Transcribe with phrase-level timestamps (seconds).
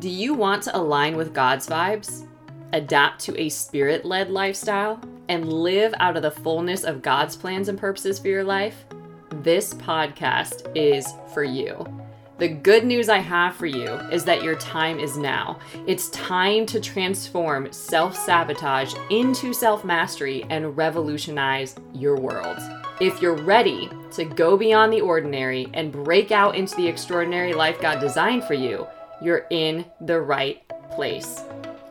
[0.00, 2.26] Do you want to align with God's vibes,
[2.72, 7.68] adapt to a spirit led lifestyle, and live out of the fullness of God's plans
[7.68, 8.86] and purposes for your life?
[9.42, 11.84] This podcast is for you.
[12.38, 15.58] The good news I have for you is that your time is now.
[15.86, 22.56] It's time to transform self sabotage into self mastery and revolutionize your world.
[23.02, 27.78] If you're ready to go beyond the ordinary and break out into the extraordinary life
[27.82, 28.86] God designed for you,
[29.20, 31.42] you're in the right place.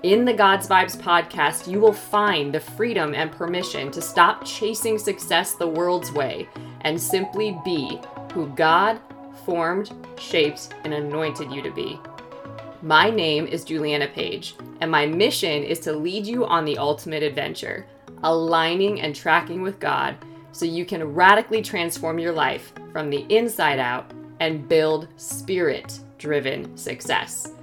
[0.04, 4.98] In the God's Vibes podcast, you will find the freedom and permission to stop chasing
[4.98, 6.48] success the world's way
[6.82, 8.00] and simply be
[8.34, 9.00] who God
[9.46, 12.00] formed, shaped, and anointed you to be.
[12.82, 17.24] My name is Juliana Page, and my mission is to lead you on the ultimate
[17.24, 17.86] adventure,
[18.24, 20.16] aligning and tracking with God
[20.54, 24.10] so you can radically transform your life from the inside out
[24.40, 27.54] and build spirit driven success.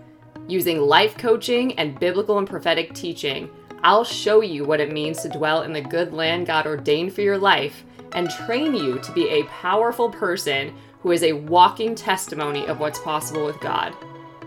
[0.48, 3.48] Using life coaching and biblical and prophetic teaching,
[3.84, 7.20] I'll show you what it means to dwell in the good land God ordained for
[7.20, 12.66] your life and train you to be a powerful person who is a walking testimony
[12.66, 13.94] of what's possible with God.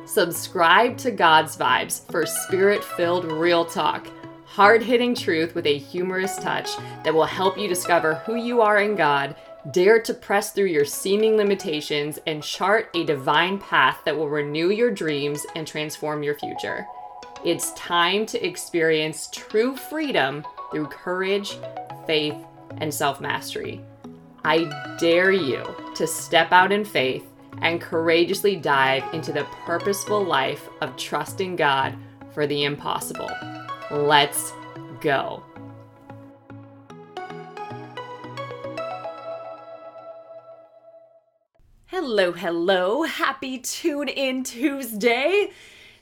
[0.06, 4.08] Subscribe to God's Vibes for spirit filled real talk,
[4.46, 8.80] hard hitting truth with a humorous touch that will help you discover who you are
[8.80, 9.36] in God,
[9.72, 14.70] dare to press through your seeming limitations, and chart a divine path that will renew
[14.70, 16.88] your dreams and transform your future.
[17.46, 21.58] It's time to experience true freedom through courage,
[22.06, 22.36] faith,
[22.78, 23.82] and self mastery.
[24.44, 25.64] I dare you
[25.96, 27.26] to step out in faith
[27.62, 31.96] and courageously dive into the purposeful life of trusting God
[32.34, 33.30] for the impossible.
[33.92, 34.54] Let's
[35.02, 35.44] go.
[42.02, 43.04] Hello, hello.
[43.04, 45.52] Happy Tune In Tuesday.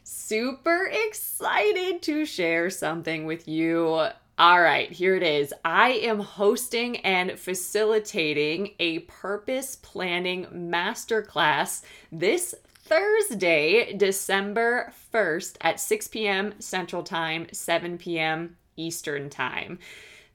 [0.03, 5.55] Super excited to share something with you all right, here it is.
[5.65, 11.81] I am hosting and facilitating a purpose planning masterclass
[12.11, 12.53] this
[12.83, 16.53] Thursday, December 1st at 6 p.m.
[16.59, 18.55] Central Time, 7 p.m.
[18.75, 19.79] Eastern Time.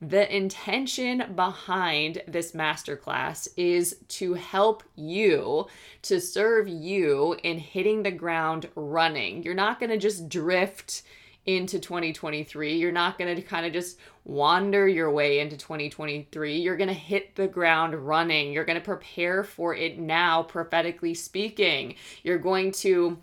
[0.02, 5.68] The intention behind this masterclass is to help you,
[6.02, 9.44] to serve you in hitting the ground running.
[9.44, 11.04] You're not going to just drift
[11.46, 12.78] into 2023.
[12.78, 16.58] You're not going to kind of just wander your way into 2023.
[16.58, 18.52] You're going to hit the ground running.
[18.52, 21.94] You're going to prepare for it now, prophetically speaking.
[22.24, 23.18] You're going to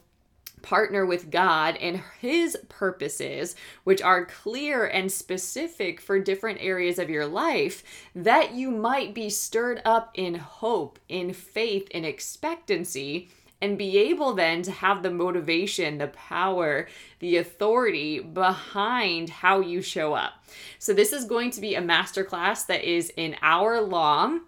[0.62, 7.10] partner with God and His purposes, which are clear and specific for different areas of
[7.10, 7.84] your life,
[8.16, 13.30] that you might be stirred up in hope, in faith, in expectancy
[13.62, 16.88] and be able then to have the motivation, the power,
[17.20, 20.34] the authority behind how you show up.
[20.78, 24.42] So this is going to be a masterclass that is an hour long.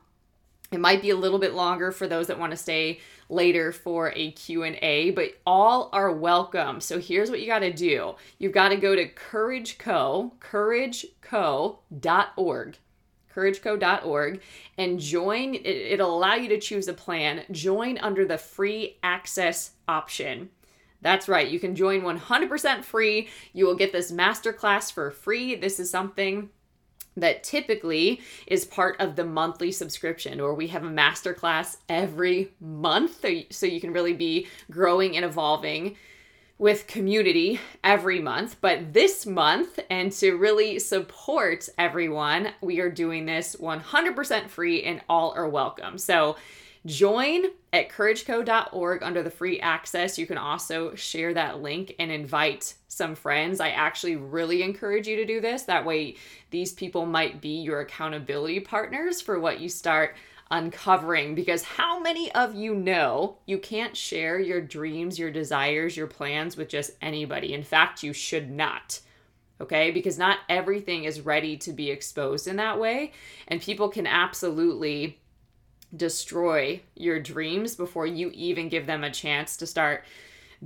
[0.71, 2.99] It might be a little bit longer for those that want to stay
[3.31, 6.81] later for a Q&A, but all are welcome.
[6.81, 8.15] So here's what you got to do.
[8.37, 12.77] You've got to go to courageco, courageco.org
[13.33, 14.41] courageco.org
[14.77, 20.49] and join it'll allow you to choose a plan join under the free access option
[21.01, 25.79] that's right you can join 100% free you will get this masterclass for free this
[25.79, 26.49] is something
[27.17, 33.25] that typically is part of the monthly subscription or we have a masterclass every month
[33.49, 35.97] so you can really be growing and evolving
[36.57, 43.25] with community every month, but this month, and to really support everyone, we are doing
[43.25, 45.97] this 100% free and all are welcome.
[45.97, 46.35] So
[46.85, 50.17] join at courageco.org under the free access.
[50.17, 53.61] You can also share that link and invite some friends.
[53.61, 55.63] I actually really encourage you to do this.
[55.63, 56.15] That way,
[56.49, 60.15] these people might be your accountability partners for what you start
[60.49, 66.07] uncovering because how many of you know you can't share your dreams, your desires, your
[66.07, 67.53] plans with just anybody?
[67.53, 68.99] In fact, you should not.
[69.61, 73.13] Okay, because not everything is ready to be exposed in that way,
[73.47, 75.20] and people can absolutely
[75.95, 80.03] destroy your dreams before you even give them a chance to start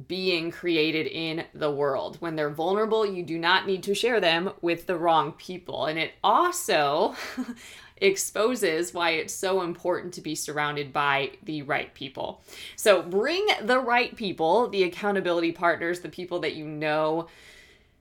[0.07, 2.17] being created in the world.
[2.19, 5.85] When they're vulnerable, you do not need to share them with the wrong people.
[5.85, 7.15] And it also
[7.97, 12.41] exposes why it's so important to be surrounded by the right people.
[12.75, 17.27] So bring the right people, the accountability partners, the people that you know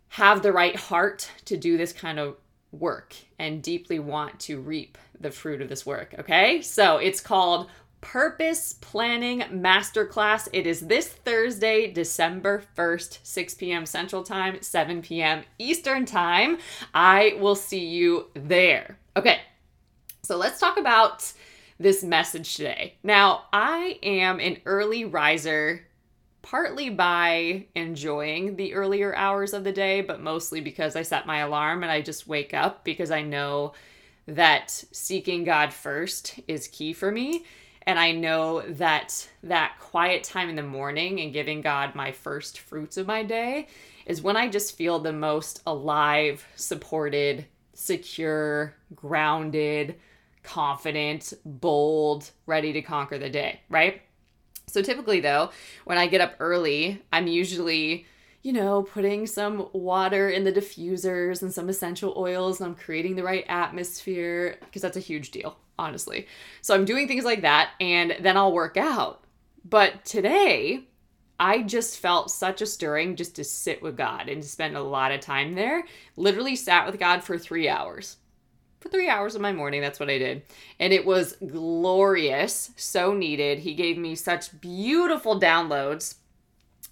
[0.08, 2.36] have the right heart to do this kind of
[2.72, 6.14] work and deeply want to reap the fruit of this work.
[6.18, 6.62] Okay.
[6.62, 7.68] So it's called
[8.04, 10.48] Purpose Planning Masterclass.
[10.52, 13.86] It is this Thursday, December 1st, 6 p.m.
[13.86, 15.42] Central Time, 7 p.m.
[15.58, 16.58] Eastern Time.
[16.92, 18.98] I will see you there.
[19.16, 19.40] Okay,
[20.22, 21.32] so let's talk about
[21.78, 22.94] this message today.
[23.02, 25.86] Now, I am an early riser
[26.42, 31.38] partly by enjoying the earlier hours of the day, but mostly because I set my
[31.38, 33.72] alarm and I just wake up because I know
[34.26, 37.44] that seeking God first is key for me.
[37.86, 42.60] And I know that that quiet time in the morning and giving God my first
[42.60, 43.68] fruits of my day
[44.06, 47.44] is when I just feel the most alive, supported,
[47.74, 49.96] secure, grounded,
[50.42, 54.02] confident, bold, ready to conquer the day, right?
[54.66, 55.50] So typically, though,
[55.84, 58.06] when I get up early, I'm usually,
[58.44, 63.16] you know, putting some water in the diffusers and some essential oils, and I'm creating
[63.16, 66.28] the right atmosphere because that's a huge deal, honestly.
[66.60, 69.24] So I'm doing things like that, and then I'll work out.
[69.64, 70.84] But today,
[71.40, 74.82] I just felt such a stirring just to sit with God and to spend a
[74.82, 75.82] lot of time there.
[76.18, 78.18] Literally sat with God for three hours
[78.84, 79.80] for three hours of my morning.
[79.80, 80.42] That's what I did.
[80.78, 83.60] And it was glorious, so needed.
[83.60, 86.16] He gave me such beautiful downloads.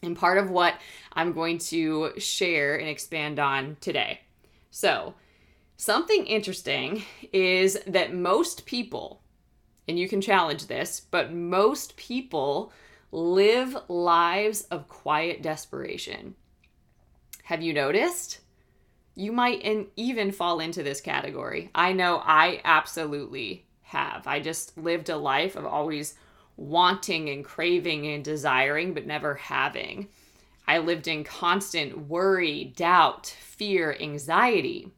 [0.03, 0.75] And part of what
[1.13, 4.21] I'm going to share and expand on today.
[4.71, 5.15] So,
[5.77, 9.23] something interesting is that most people,
[9.87, 12.73] and you can challenge this, but most people
[13.13, 16.35] live lives of quiet desperation.
[17.45, 18.41] Have you noticed?
[19.15, 21.71] you might in, even fall into this category.
[21.75, 24.27] I know I absolutely have.
[24.27, 26.15] I just lived a life of always
[26.57, 30.09] wanting and craving and desiring, but never having.
[30.67, 34.91] I lived in constant worry, doubt, fear, anxiety,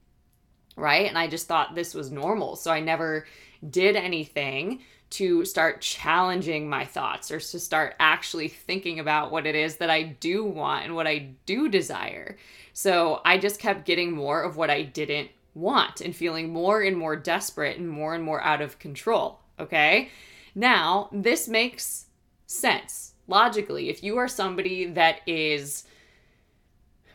[0.76, 1.08] right?
[1.08, 2.56] And I just thought this was normal.
[2.56, 3.26] So I never
[3.68, 4.80] did anything
[5.10, 9.90] to start challenging my thoughts or to start actually thinking about what it is that
[9.90, 12.36] I do want and what I do desire.
[12.72, 16.96] So I just kept getting more of what I didn't want and feeling more and
[16.96, 19.38] more desperate and more and more out of control.
[19.60, 20.10] Okay.
[20.54, 22.06] Now, this makes
[22.46, 23.88] sense logically.
[23.88, 25.84] If you are somebody that is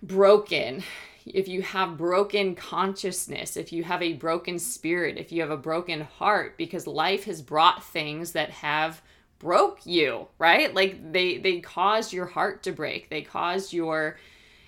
[0.02, 0.84] broken,
[1.26, 5.58] if you have broken consciousness, if you have a broken spirit, if you have a
[5.58, 9.02] broken heart, because life has brought things that have
[9.38, 10.74] broke you, right?
[10.74, 13.10] Like they they caused your heart to break.
[13.10, 14.18] They caused your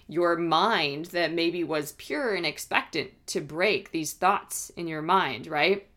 [0.07, 5.47] your mind that maybe was pure and expectant to break these thoughts in your mind,
[5.47, 5.88] right?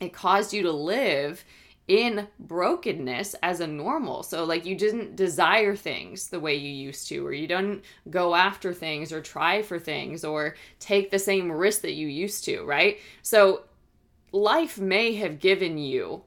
[0.00, 1.44] It caused you to live
[1.86, 4.22] in brokenness as a normal.
[4.22, 8.34] So, like, you didn't desire things the way you used to, or you don't go
[8.34, 12.62] after things or try for things or take the same risk that you used to,
[12.64, 12.98] right?
[13.22, 13.64] So,
[14.32, 16.22] life may have given you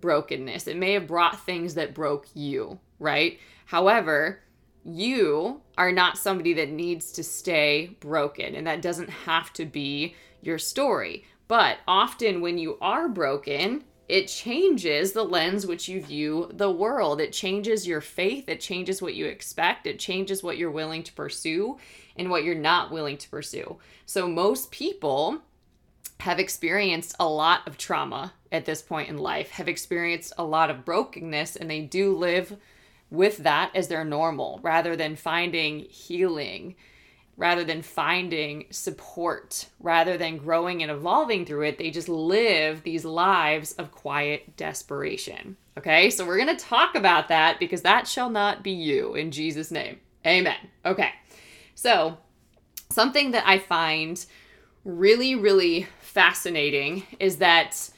[0.00, 3.38] brokenness, it may have brought things that broke you, right?
[3.66, 4.40] However,
[4.84, 10.14] you are not somebody that needs to stay broken, and that doesn't have to be
[10.42, 11.24] your story.
[11.48, 17.20] But often, when you are broken, it changes the lens which you view the world.
[17.20, 18.48] It changes your faith.
[18.48, 19.86] It changes what you expect.
[19.86, 21.78] It changes what you're willing to pursue
[22.16, 23.78] and what you're not willing to pursue.
[24.04, 25.40] So, most people
[26.20, 30.70] have experienced a lot of trauma at this point in life, have experienced a lot
[30.70, 32.56] of brokenness, and they do live
[33.10, 36.74] with that as their normal rather than finding healing,
[37.36, 41.78] rather than finding support, rather than growing and evolving through it.
[41.78, 45.56] They just live these lives of quiet desperation.
[45.78, 49.70] Okay, so we're to talk about that because that shall not be you in Jesus'
[49.70, 50.00] name.
[50.26, 50.56] Amen.
[50.84, 51.10] Okay,
[51.74, 52.16] so
[52.90, 54.24] something that I find
[54.84, 57.90] really, really fascinating is that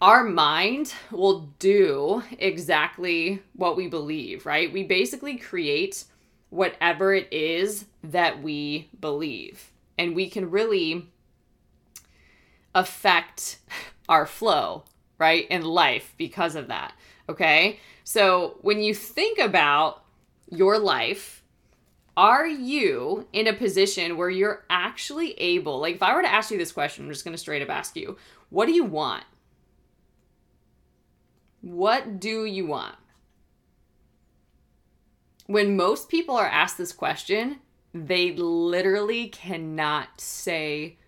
[0.00, 4.72] our mind will do exactly what we believe, right?
[4.72, 6.04] We basically create
[6.50, 9.70] whatever it is that we believe.
[9.98, 11.08] And we can really
[12.74, 13.58] affect
[14.08, 14.84] our flow,
[15.18, 16.94] right, in life because of that.
[17.28, 17.80] Okay?
[18.04, 20.04] So when you think about
[20.48, 21.42] your life,
[22.16, 26.50] are you in a position where you're actually able, like if I were to ask
[26.50, 28.16] you this question, I'm just going to straight up ask you,
[28.48, 29.24] what do you want?
[31.60, 32.94] What do you want?
[35.46, 37.60] When most people are asked this question,
[37.94, 40.98] they literally cannot say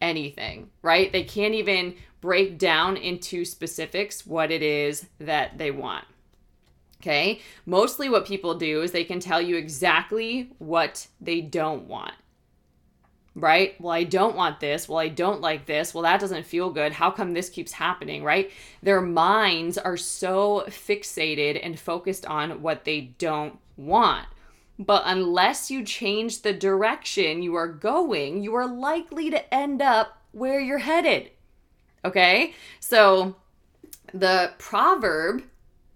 [0.00, 1.12] anything, right?
[1.12, 6.04] They can't even break down into specifics what it is that they want.
[7.00, 7.40] Okay?
[7.66, 12.14] Mostly what people do is they can tell you exactly what they don't want.
[13.34, 13.80] Right?
[13.80, 14.88] Well, I don't want this.
[14.88, 15.94] Well, I don't like this.
[15.94, 16.92] Well, that doesn't feel good.
[16.92, 18.50] How come this keeps happening, right?
[18.82, 24.26] Their minds are so fixated and focused on what they don't want.
[24.78, 30.18] But unless you change the direction you are going, you are likely to end up
[30.32, 31.30] where you're headed.
[32.04, 32.54] Okay?
[32.80, 33.36] So
[34.12, 35.44] the proverb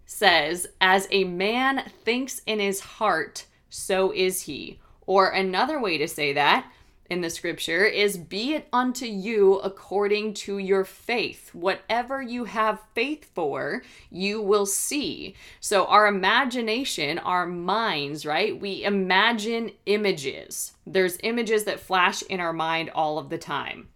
[0.05, 4.81] says, As a man thinks in his heart, so is he.
[5.07, 6.71] Or another way to say that
[7.11, 11.55] in the scripture is be it unto you according to your faith.
[11.55, 15.35] Whatever you have faith for, you will see.
[15.61, 18.59] So, our imagination, our minds, right?
[18.59, 20.73] We imagine images.
[20.87, 23.89] There's images that flash in our mind all of the time.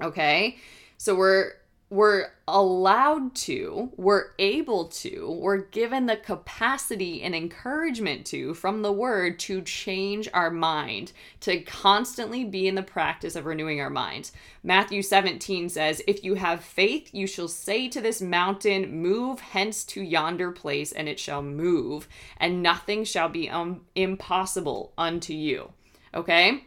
[0.00, 0.58] Okay?
[0.98, 1.52] So, we're
[1.92, 8.90] we're allowed to, we're able to, we're given the capacity and encouragement to from the
[8.90, 14.32] word to change our mind, to constantly be in the practice of renewing our minds.
[14.62, 19.84] Matthew 17 says, If you have faith, you shall say to this mountain, Move hence
[19.84, 22.08] to yonder place, and it shall move,
[22.38, 25.70] and nothing shall be um, impossible unto you.
[26.14, 26.64] Okay?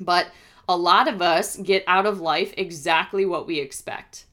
[0.00, 0.26] But
[0.68, 4.26] a lot of us get out of life exactly what we expect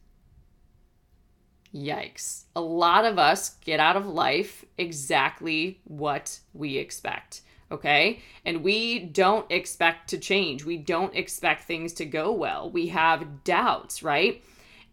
[1.77, 2.45] Yikes.
[2.55, 7.41] A lot of us get out of life exactly what we expect.
[7.71, 8.21] Okay.
[8.45, 10.63] And we don't expect to change.
[10.63, 12.69] We don't expect things to go well.
[12.69, 14.43] We have doubts, right?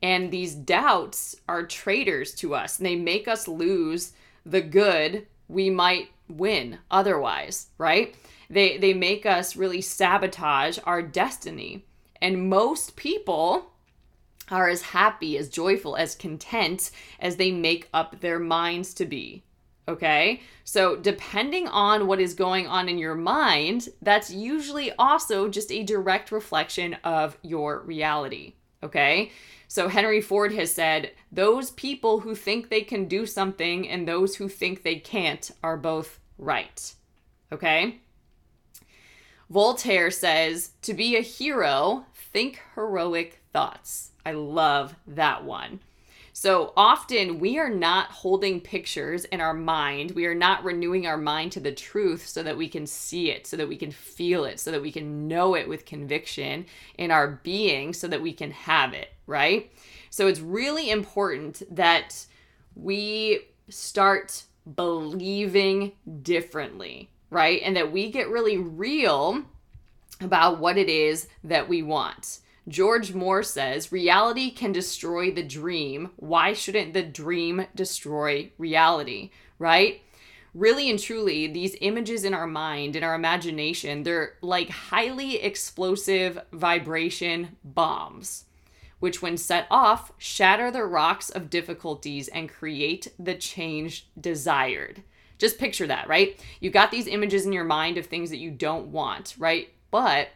[0.02, 4.12] And these doubts are traitors to us and they make us lose
[4.44, 8.14] the good we might win otherwise, right?
[8.50, 11.86] They, they make us really sabotage our destiny.
[12.20, 13.73] And most people,
[14.50, 19.42] are as happy, as joyful, as content as they make up their minds to be.
[19.86, 20.40] Okay?
[20.64, 25.82] So, depending on what is going on in your mind, that's usually also just a
[25.82, 28.54] direct reflection of your reality.
[28.82, 29.30] Okay?
[29.68, 34.36] So, Henry Ford has said, those people who think they can do something and those
[34.36, 36.94] who think they can't are both right.
[37.52, 38.00] Okay?
[39.50, 44.12] Voltaire says, to be a hero, think heroic thoughts.
[44.24, 45.80] I love that one.
[46.36, 50.10] So often we are not holding pictures in our mind.
[50.10, 53.46] We are not renewing our mind to the truth so that we can see it,
[53.46, 56.66] so that we can feel it, so that we can know it with conviction
[56.98, 59.70] in our being, so that we can have it, right?
[60.10, 62.26] So it's really important that
[62.74, 64.42] we start
[64.74, 67.60] believing differently, right?
[67.64, 69.44] And that we get really real
[70.20, 72.40] about what it is that we want.
[72.66, 76.10] George Moore says, reality can destroy the dream.
[76.16, 79.30] Why shouldn't the dream destroy reality?
[79.58, 80.00] Right?
[80.54, 86.40] Really and truly, these images in our mind, in our imagination, they're like highly explosive
[86.52, 88.44] vibration bombs,
[89.00, 95.02] which, when set off, shatter the rocks of difficulties and create the change desired.
[95.38, 96.40] Just picture that, right?
[96.60, 99.70] You got these images in your mind of things that you don't want, right?
[99.90, 100.28] But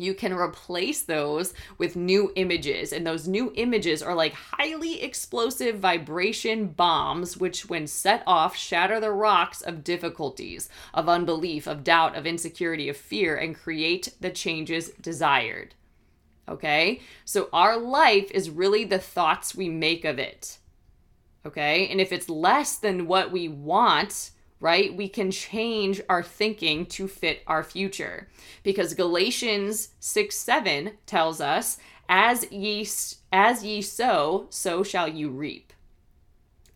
[0.00, 2.92] you can replace those with new images.
[2.92, 9.00] And those new images are like highly explosive vibration bombs, which, when set off, shatter
[9.00, 14.30] the rocks of difficulties, of unbelief, of doubt, of insecurity, of fear, and create the
[14.30, 15.74] changes desired.
[16.48, 17.00] Okay?
[17.24, 20.58] So our life is really the thoughts we make of it.
[21.46, 21.88] Okay?
[21.88, 24.30] And if it's less than what we want,
[24.60, 24.94] right?
[24.94, 28.28] We can change our thinking to fit our future.
[28.62, 32.86] Because Galatians 6 7 tells us, as ye,
[33.32, 35.72] as ye sow, so shall you reap.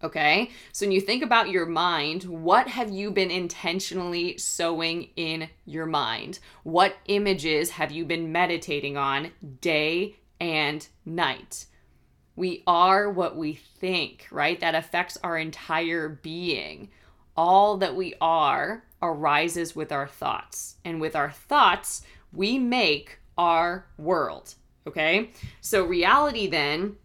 [0.03, 0.51] Okay?
[0.73, 5.87] So when you think about your mind, what have you been intentionally sowing in your
[5.87, 6.39] mind?
[6.63, 11.67] What images have you been meditating on day and night?
[12.37, 14.61] We are what we think, right?
[14.61, 16.91] That affects our entire being
[17.37, 20.77] all that we are arises with our thoughts.
[20.85, 24.55] And with our thoughts, we make our world.
[24.87, 25.31] Okay?
[25.61, 26.97] So reality then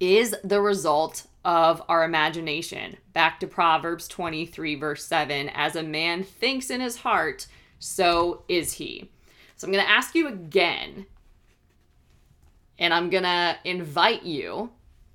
[0.00, 2.96] is the result of our imagination.
[3.12, 7.46] Back to Proverbs 23, verse 7 As a man thinks in his heart,
[7.78, 9.10] so is he.
[9.56, 11.06] So I'm going to ask you again,
[12.78, 14.70] and I'm going to invite you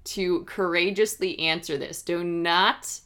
[0.06, 2.02] to courageously answer this.
[2.02, 3.02] Do not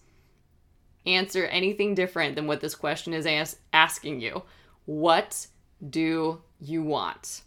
[1.05, 4.43] answer anything different than what this question is as- asking you.
[4.85, 5.47] What
[5.87, 7.41] do you want?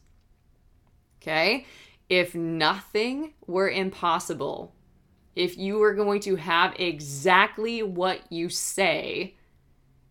[1.23, 1.67] Okay?
[2.09, 4.75] If nothing were impossible,
[5.35, 9.35] if you were going to have exactly what you say,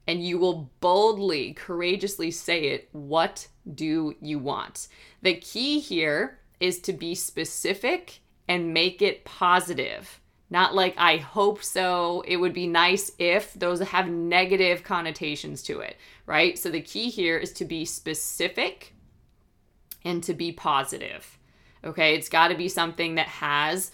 [0.08, 2.90] and you will boldly, courageously say it.
[2.92, 4.88] What do you want?
[5.22, 10.22] The key here is to be specific and make it positive.
[10.50, 15.80] Not like I hope so, it would be nice if those have negative connotations to
[15.80, 16.58] it, right?
[16.58, 18.94] So the key here is to be specific
[20.04, 21.38] and to be positive.
[21.84, 23.92] Okay, it's got to be something that has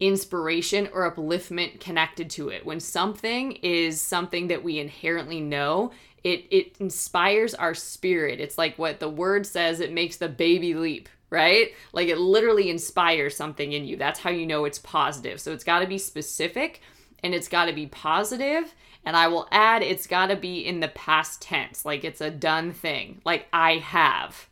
[0.00, 2.64] inspiration or upliftment connected to it.
[2.64, 5.92] When something is something that we inherently know,
[6.24, 8.40] it it inspires our spirit.
[8.40, 11.72] It's like what the word says, it makes the baby leap, right?
[11.92, 13.96] Like it literally inspires something in you.
[13.96, 15.40] That's how you know it's positive.
[15.40, 16.80] So it's got to be specific
[17.22, 18.74] and it's got to be positive.
[19.04, 22.30] and I will add it's got to be in the past tense, like it's a
[22.30, 23.20] done thing.
[23.24, 24.48] Like I have.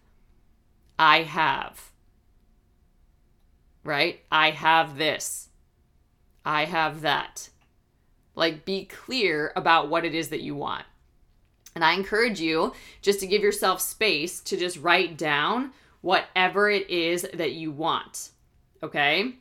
[0.99, 1.89] I have
[3.89, 4.21] right?
[4.31, 5.49] I have this.
[6.45, 7.49] I have that.
[8.35, 10.85] Like, be clear about what it is that you want.
[11.75, 16.89] And I encourage you just to give yourself space to just write down whatever it
[16.89, 18.31] is that you want.
[18.83, 19.35] Okay?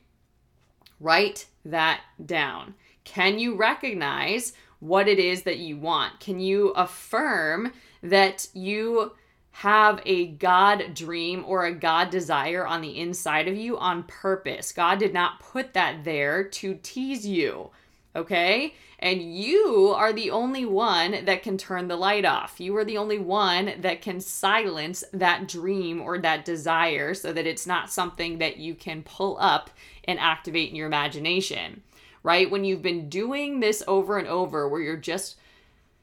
[1.00, 2.74] Write that down.
[3.04, 6.20] Can you recognize what it is that you want?
[6.20, 7.72] Can you affirm
[8.04, 9.12] that you
[9.58, 14.72] have a God dream or a God desire on the inside of you on purpose.
[14.72, 17.72] God did not put that there to tease you,
[18.16, 18.76] okay?
[19.00, 22.60] And you are the only one that can turn the light off.
[22.60, 27.46] You are the only one that can silence that dream or that desire so that
[27.46, 29.70] it's not something that you can pull up
[30.06, 31.84] and activate in your imagination,
[32.24, 32.50] right?
[32.50, 35.38] When you've been doing this over and over, where you're just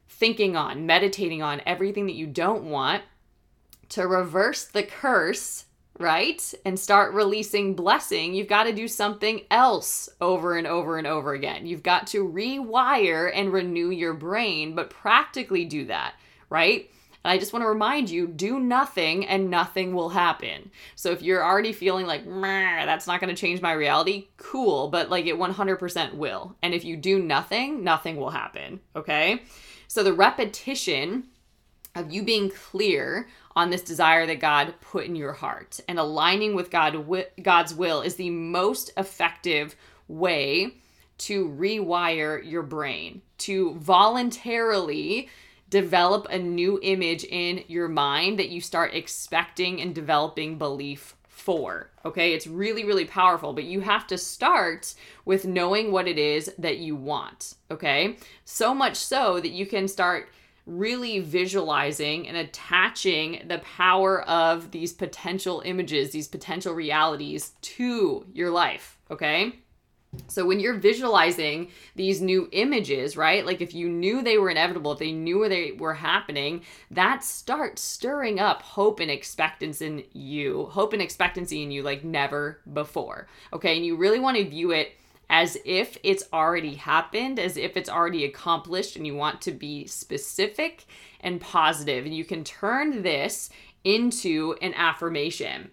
[0.07, 3.03] thinking on, meditating on everything that you don't want
[3.89, 5.65] to reverse the curse,
[5.99, 6.53] right?
[6.65, 11.33] And start releasing blessing, you've got to do something else over and over and over
[11.33, 11.65] again.
[11.65, 16.15] You've got to rewire and renew your brain, but practically do that,
[16.49, 16.89] right?
[17.23, 20.69] And I just want to remind you do nothing and nothing will happen.
[20.95, 25.09] So if you're already feeling like, that's not going to change my reality, cool, but
[25.09, 26.55] like it 100% will.
[26.61, 29.41] And if you do nothing, nothing will happen, okay?
[29.87, 31.23] So the repetition
[31.95, 35.79] of you being clear on this desire that God put in your heart.
[35.87, 37.05] And aligning with God
[37.41, 39.75] God's will is the most effective
[40.07, 40.75] way
[41.17, 45.29] to rewire your brain, to voluntarily
[45.69, 51.89] develop a new image in your mind that you start expecting and developing belief for.
[52.05, 54.93] Okay, it's really, really powerful, but you have to start
[55.25, 57.55] with knowing what it is that you want.
[57.71, 60.29] Okay, so much so that you can start
[60.65, 68.49] really visualizing and attaching the power of these potential images, these potential realities to your
[68.49, 69.53] life, okay?
[70.27, 73.45] So when you're visualizing these new images, right?
[73.45, 77.81] Like if you knew they were inevitable, if they knew they were happening, that starts
[77.81, 83.27] stirring up hope and expectancy in you, hope and expectancy in you like never before.
[83.53, 83.75] Okay?
[83.75, 84.93] And you really want to view it
[85.29, 89.87] as if it's already happened, as if it's already accomplished, and you want to be
[89.87, 90.85] specific
[91.19, 92.05] and positive.
[92.05, 93.49] And you can turn this
[93.83, 95.71] into an affirmation.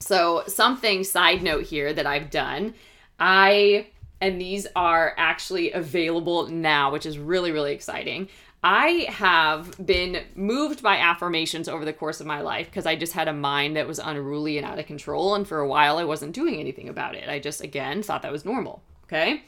[0.00, 2.74] So, something side note here that I've done,
[3.18, 3.86] I
[4.20, 8.28] and these are actually available now, which is really, really exciting.
[8.62, 13.12] I have been moved by affirmations over the course of my life because I just
[13.12, 15.34] had a mind that was unruly and out of control.
[15.34, 17.28] And for a while, I wasn't doing anything about it.
[17.28, 18.82] I just, again, thought that was normal.
[19.04, 19.44] Okay.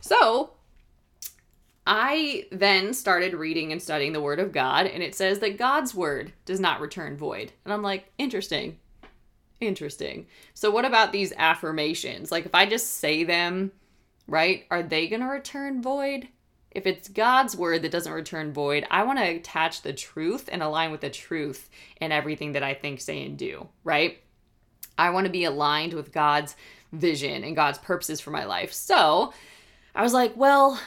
[0.00, 0.50] So
[1.86, 5.94] I then started reading and studying the Word of God, and it says that God's
[5.94, 7.52] Word does not return void.
[7.64, 8.78] And I'm like, interesting.
[9.60, 10.26] Interesting.
[10.54, 12.32] So, what about these affirmations?
[12.32, 13.72] Like, if I just say them,
[14.26, 16.28] right, are they going to return void?
[16.74, 20.62] If it's God's word that doesn't return void, I want to attach the truth and
[20.62, 24.18] align with the truth in everything that I think, say, and do, right?
[24.98, 26.56] I want to be aligned with God's
[26.92, 28.72] vision and God's purposes for my life.
[28.72, 29.32] So
[29.94, 30.80] I was like, well,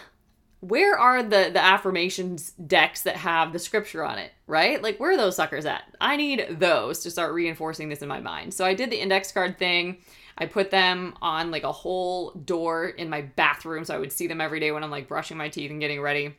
[0.59, 4.81] where are the the affirmations decks that have the scripture on it, right?
[4.81, 5.83] Like where are those suckers at?
[6.01, 8.53] I need those to start reinforcing this in my mind.
[8.53, 9.97] So I did the index card thing.
[10.37, 14.27] I put them on like a whole door in my bathroom so I would see
[14.27, 16.35] them every day when I'm like brushing my teeth and getting ready.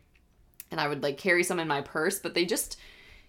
[0.71, 2.79] And I would like carry some in my purse, but they just,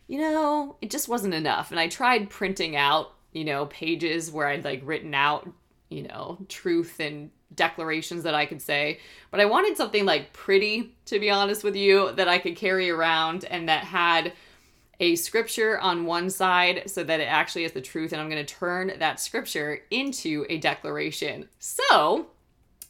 [0.08, 1.72] you know, it just wasn't enough.
[1.72, 5.50] And I tried printing out, you know, pages where I'd like written out,
[5.90, 9.00] you know, truth and declarations that I could say,
[9.32, 12.92] but I wanted something like pretty, to be honest with you, that I could carry
[12.92, 14.34] around and that had
[15.00, 18.46] a scripture on one side so that it actually is the truth, and I'm going
[18.46, 21.48] to turn that scripture into a declaration.
[21.60, 22.28] So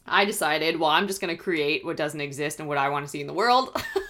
[0.06, 3.04] I decided, well, I'm just going to create what doesn't exist and what I want
[3.04, 3.80] to see in the world.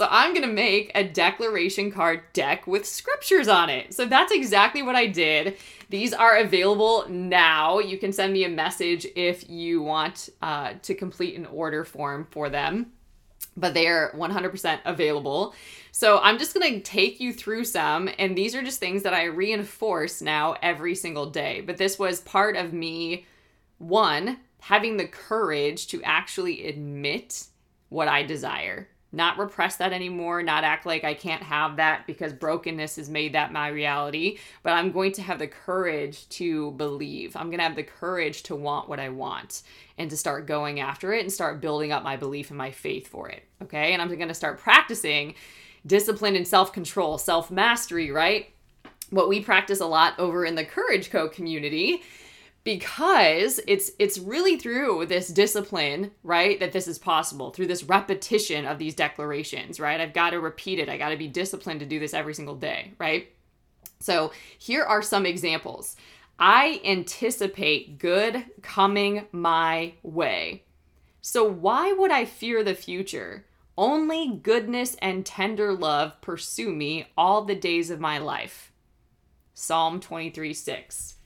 [0.00, 3.92] So I'm going to make a declaration card deck with scriptures on it.
[3.92, 5.58] So that's exactly what I did.
[5.90, 7.80] These are available now.
[7.80, 12.26] You can send me a message if you want uh, to complete an order form
[12.30, 12.92] for them
[13.60, 15.54] but they are 100% available.
[15.92, 19.14] So I'm just going to take you through some, and these are just things that
[19.14, 21.60] I reinforce now every single day.
[21.60, 23.26] But this was part of me,
[23.78, 27.46] one, having the courage to actually admit
[27.88, 32.32] what I desire not repress that anymore, not act like I can't have that because
[32.32, 37.36] brokenness has made that my reality, but I'm going to have the courage to believe.
[37.36, 39.62] I'm going to have the courage to want what I want
[39.98, 43.08] and to start going after it and start building up my belief and my faith
[43.08, 43.42] for it.
[43.62, 43.92] Okay?
[43.92, 45.34] And I'm going to start practicing
[45.86, 48.50] discipline and self-control, self-mastery, right?
[49.10, 52.02] What we practice a lot over in the Courage Co community
[52.62, 58.66] because it's it's really through this discipline right that this is possible through this repetition
[58.66, 60.00] of these declarations right?
[60.00, 60.88] I've got to repeat it.
[60.88, 63.28] I got to be disciplined to do this every single day right?
[64.00, 65.96] So here are some examples.
[66.38, 70.64] I anticipate good coming my way.
[71.20, 73.44] So why would i fear the future?
[73.76, 78.72] Only goodness and tender love pursue me all the days of my life.
[79.54, 81.16] Psalm 23 6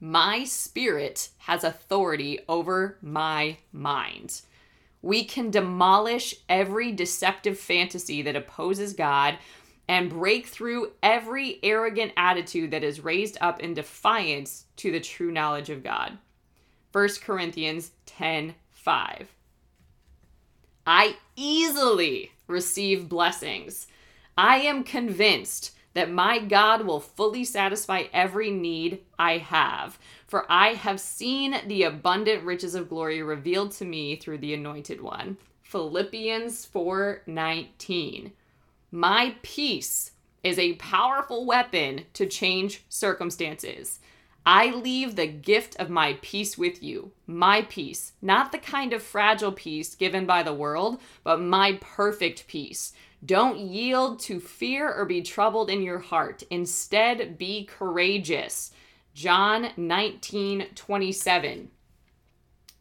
[0.00, 4.40] my spirit has authority over my mind.
[5.02, 9.38] We can demolish every deceptive fantasy that opposes God
[9.88, 15.32] and break through every arrogant attitude that is raised up in defiance to the true
[15.32, 16.16] knowledge of God.
[16.92, 19.34] 1 Corinthians 10 5.
[20.86, 23.86] I easily receive blessings.
[24.36, 29.98] I am convinced that my God will fully satisfy every need I have.
[30.26, 35.00] For I have seen the abundant riches of glory revealed to me through the anointed
[35.00, 35.36] one.
[35.62, 38.32] Philippians 4:19.
[38.92, 44.00] My peace is a powerful weapon to change circumstances.
[44.46, 47.12] I leave the gift of my peace with you.
[47.26, 52.46] My peace, not the kind of fragile peace given by the world, but my perfect
[52.46, 52.92] peace
[53.24, 56.42] don't yield to fear or be troubled in your heart.
[56.50, 58.72] Instead, be courageous.
[59.14, 61.70] John 19 27.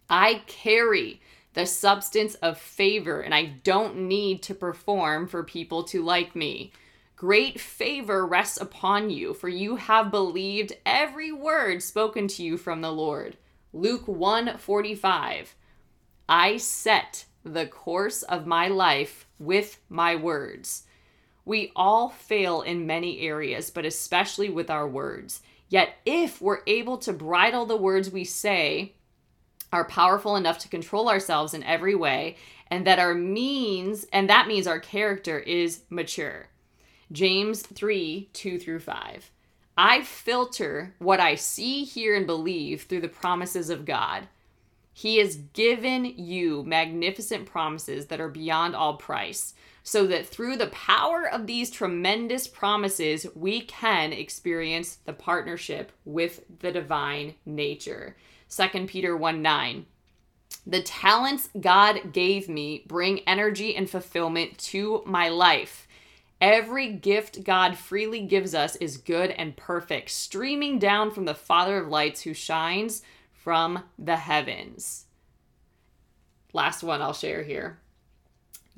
[0.09, 1.21] I carry
[1.53, 6.71] the substance of favor, and I don't need to perform for people to like me.
[7.15, 12.81] Great favor rests upon you, for you have believed every word spoken to you from
[12.81, 13.35] the Lord.
[13.73, 15.55] Luke 1 45.
[16.29, 20.83] I set the course of my life with my words.
[21.45, 25.41] We all fail in many areas, but especially with our words.
[25.67, 28.93] Yet, if we're able to bridle the words we say,
[29.71, 34.47] are powerful enough to control ourselves in every way, and that our means, and that
[34.47, 36.47] means our character is mature.
[37.11, 39.31] James 3 2 through 5.
[39.77, 44.27] I filter what I see, hear, and believe through the promises of God.
[44.99, 50.67] He has given you magnificent promises that are beyond all price, so that through the
[50.67, 58.17] power of these tremendous promises, we can experience the partnership with the divine nature.
[58.49, 59.85] 2 Peter 1 9.
[60.67, 65.87] The talents God gave me bring energy and fulfillment to my life.
[66.41, 71.77] Every gift God freely gives us is good and perfect, streaming down from the Father
[71.77, 73.01] of lights who shines
[73.49, 75.05] from the heavens.
[76.53, 77.79] Last one I'll share here.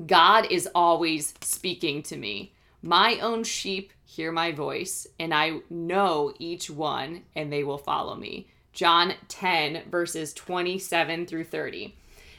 [0.06, 2.54] God is always speaking to me.
[2.82, 8.16] My own sheep hear my voice, and I know each one, and they will follow
[8.16, 8.48] me.
[8.72, 11.94] John 10, verses 27 through 30.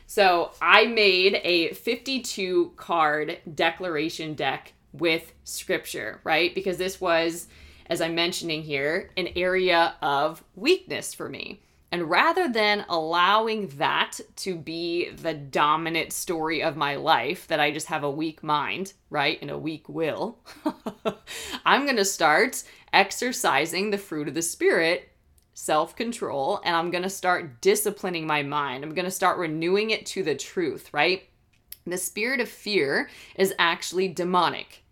[0.06, 6.54] So I made a 52 card declaration deck with scripture, right?
[6.54, 7.46] Because this was,
[7.90, 11.60] as I'm mentioning here, an area of weakness for me.
[11.92, 17.70] And rather than allowing that to be the dominant story of my life, that I
[17.70, 20.38] just have a weak mind, right, and a weak will,
[21.66, 25.10] I'm to start exercising the fruit of the Spirit,
[25.52, 28.84] self control, and I'm to start disciplining my mind.
[28.84, 31.28] I'm to start renewing it to the truth, right?
[31.86, 34.82] The spirit of fear is actually demonic.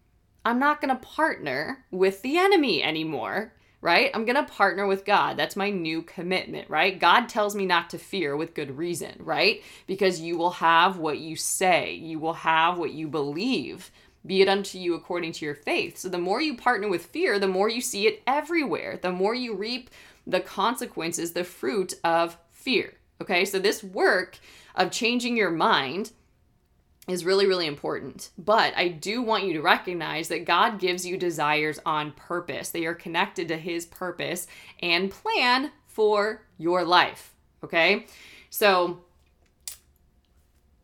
[0.44, 4.10] I'm not to partner with the enemy anymore right?
[4.12, 5.36] I'm going to partner with God.
[5.36, 6.98] That's my new commitment, right?
[6.98, 9.62] God tells me not to fear with good reason, right?
[9.86, 13.90] Because you will have what you say, you will have what you believe.
[14.26, 15.96] Be it unto you according to your faith.
[15.96, 18.98] So, the more you partner with fear, the more you see it everywhere.
[19.00, 19.88] The more you reap
[20.26, 22.92] the consequences, the fruit of fear.
[23.22, 24.38] Okay, so this work
[24.74, 26.12] of changing your mind
[27.08, 28.30] is really, really important.
[28.38, 32.70] But I do want you to recognize that God gives you desires on purpose.
[32.70, 34.46] They are connected to His purpose
[34.80, 37.34] and plan for your life.
[37.64, 38.06] Okay?
[38.50, 39.00] So,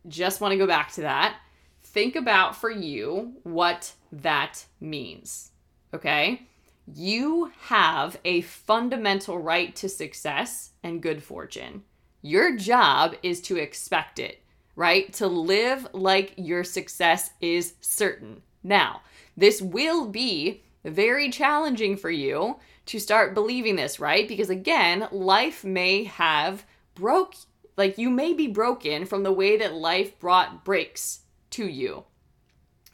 [0.07, 1.37] just want to go back to that.
[1.83, 5.51] Think about for you what that means.
[5.93, 6.47] Okay?
[6.93, 11.83] You have a fundamental right to success and good fortune.
[12.21, 14.41] Your job is to expect it
[14.77, 15.11] right?
[15.13, 18.43] To live like your success is certain.
[18.63, 19.01] Now,
[19.35, 24.27] this will be very challenging for you to start believing this, right?
[24.27, 26.63] Because again, life may have
[26.95, 27.33] broke
[27.75, 32.05] like you may be broken from the way that life brought breaks to you.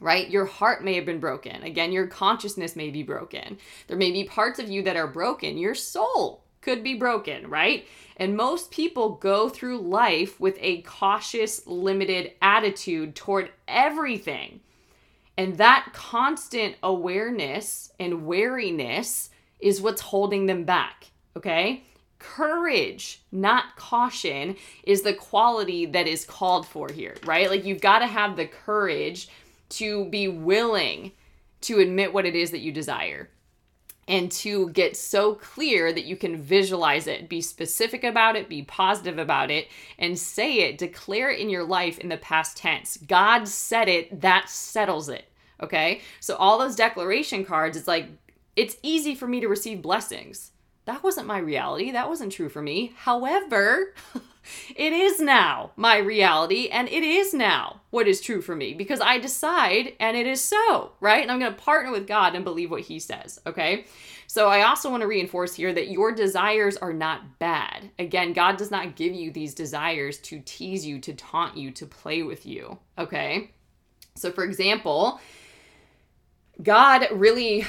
[0.00, 0.28] Right?
[0.28, 1.62] Your heart may have been broken.
[1.62, 3.58] Again, your consciousness may be broken.
[3.86, 5.56] There may be parts of you that are broken.
[5.56, 7.86] Your soul could be broken, right?
[8.16, 14.60] And most people go through life with a cautious, limited attitude toward everything.
[15.36, 21.82] And that constant awareness and wariness is what's holding them back, okay?
[22.18, 27.50] Courage, not caution, is the quality that is called for here, right?
[27.50, 29.28] Like you've got to have the courage
[29.70, 31.12] to be willing
[31.62, 33.28] to admit what it is that you desire
[34.06, 38.62] and to get so clear that you can visualize it, be specific about it, be
[38.62, 42.96] positive about it, and say it, declare it in your life in the past tense.
[42.96, 45.24] God said it, that settles it.
[45.62, 46.02] Okay?
[46.20, 48.08] So, all those declaration cards, it's like,
[48.56, 50.52] it's easy for me to receive blessings.
[50.84, 51.90] That wasn't my reality.
[51.92, 52.92] That wasn't true for me.
[52.96, 53.94] However,
[54.76, 59.00] it is now my reality and it is now what is true for me because
[59.00, 61.22] I decide and it is so, right?
[61.22, 63.86] And I'm going to partner with God and believe what He says, okay?
[64.26, 67.90] So I also want to reinforce here that your desires are not bad.
[67.98, 71.86] Again, God does not give you these desires to tease you, to taunt you, to
[71.86, 73.50] play with you, okay?
[74.16, 75.20] So, for example,
[76.62, 77.66] God really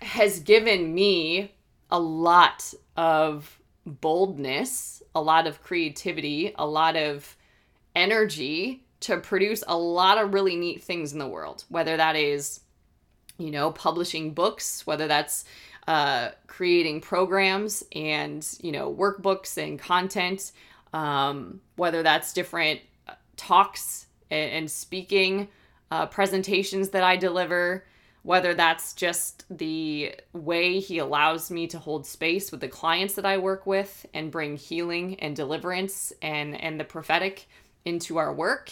[0.00, 1.54] has given me
[1.90, 3.57] a lot of
[3.88, 7.36] boldness, a lot of creativity, a lot of
[7.94, 12.60] energy to produce a lot of really neat things in the world, whether that is,
[13.38, 15.44] you know, publishing books, whether that's
[15.86, 20.52] uh, creating programs and, you know, workbooks and content,
[20.92, 25.48] um, whether that's different uh, talks and, and speaking
[25.90, 27.84] uh, presentations that I deliver
[28.28, 33.24] whether that's just the way he allows me to hold space with the clients that
[33.24, 37.48] I work with and bring healing and deliverance and and the prophetic
[37.86, 38.70] into our work.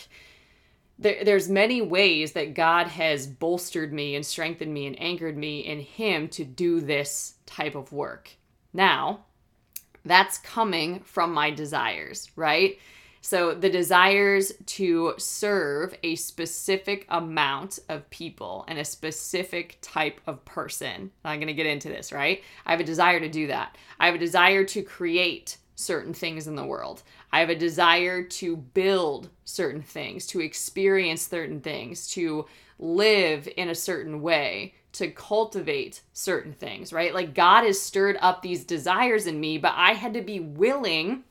[0.99, 5.61] There, there's many ways that God has bolstered me and strengthened me and anchored me
[5.61, 8.33] in him to do this type of work.
[8.75, 9.25] Now,
[10.05, 12.79] that's coming from my desires, right?
[13.27, 20.45] So the desires to serve a specific amount of people and a specific type of
[20.45, 21.11] person.
[21.25, 22.45] I'm going to get into this, right?
[22.65, 23.77] I have a desire to do that.
[23.99, 27.03] I have a desire to create certain things in the world.
[27.33, 32.47] I have a desire to build certain things, to experience certain things, to
[32.79, 37.13] live in a certain way, to cultivate certain things, right?
[37.13, 41.25] Like God has stirred up these desires in me, but I had to be willing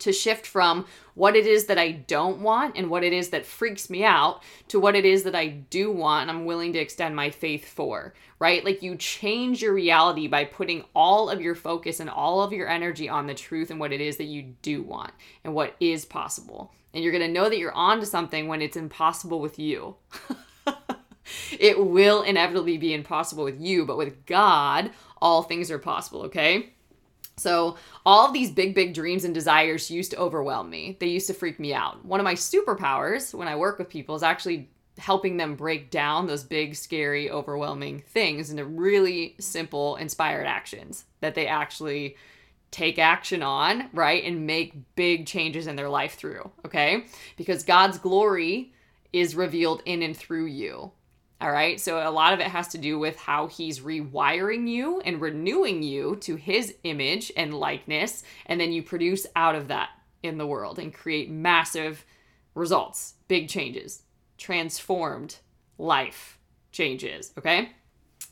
[0.00, 3.46] to shift from what it is that I don't want and what it is that
[3.46, 6.78] freaks me out to what it is that I do want and I'm willing to
[6.80, 8.64] extend my faith for, right?
[8.64, 12.68] Like you change your reality by putting all of your focus and all of your
[12.68, 15.12] energy on the truth and what it is that you do want
[15.44, 16.72] and what is possible.
[16.92, 19.96] And you're going to know that you're onto something when it's impossible with you.
[21.58, 26.73] it will inevitably be impossible with you, but with God, all things are possible, okay?
[27.36, 30.96] So, all of these big, big dreams and desires used to overwhelm me.
[31.00, 32.04] They used to freak me out.
[32.04, 34.68] One of my superpowers when I work with people is actually
[34.98, 41.34] helping them break down those big, scary, overwhelming things into really simple, inspired actions that
[41.34, 42.16] they actually
[42.70, 44.24] take action on, right?
[44.24, 47.06] And make big changes in their life through, okay?
[47.36, 48.72] Because God's glory
[49.12, 50.90] is revealed in and through you.
[51.44, 51.78] All right.
[51.78, 55.82] So a lot of it has to do with how he's rewiring you and renewing
[55.82, 58.24] you to his image and likeness.
[58.46, 59.90] And then you produce out of that
[60.22, 62.06] in the world and create massive
[62.54, 64.04] results, big changes,
[64.38, 65.36] transformed
[65.76, 66.38] life
[66.72, 67.32] changes.
[67.36, 67.72] Okay.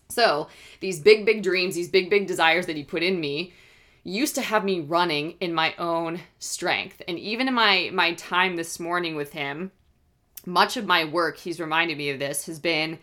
[0.09, 0.49] So
[0.81, 3.53] these big, big dreams, these big, big desires that he put in me
[4.05, 7.03] used to have me running in my own strength.
[7.07, 9.71] And even in my my time this morning with him,
[10.47, 12.99] much of my work, he's reminded me of this, has been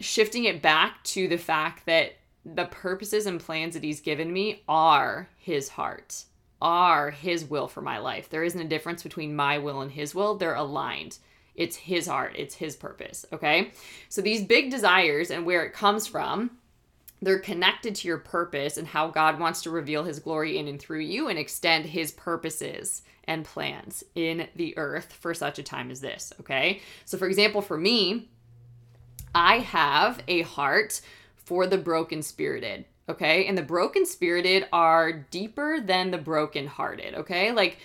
[0.00, 4.62] shifting it back to the fact that the purposes and plans that he's given me
[4.68, 6.24] are his heart.
[6.60, 8.28] are his will for my life.
[8.28, 10.36] There isn't a difference between my will and his will.
[10.36, 11.18] They're aligned.
[11.54, 13.72] It's his heart, it's his purpose, okay?
[14.10, 16.50] So these big desires and where it comes from,
[17.22, 20.80] they're connected to your purpose and how God wants to reveal his glory in and
[20.80, 25.90] through you and extend his purposes and plans in the earth for such a time
[25.90, 26.80] as this, okay?
[27.04, 28.28] So for example, for me,
[29.34, 31.00] I have a heart
[31.36, 33.46] for the broken spirited okay?
[33.46, 37.52] And the broken spirited are deeper than the broken hearted, okay?
[37.52, 37.78] Like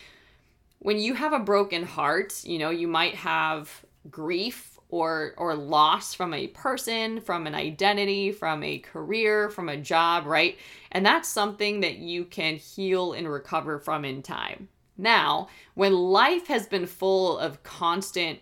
[0.79, 6.13] when you have a broken heart, you know, you might have grief or or loss
[6.13, 10.57] from a person, from an identity, from a career, from a job, right?
[10.91, 14.67] And that's something that you can heal and recover from in time.
[14.97, 18.39] Now, when life has been full of constant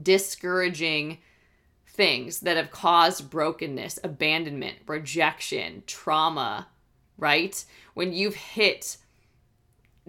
[0.00, 1.18] discouraging
[1.86, 6.68] things that have caused brokenness, abandonment, rejection, trauma,
[7.16, 7.64] right?
[7.94, 8.98] When you've hit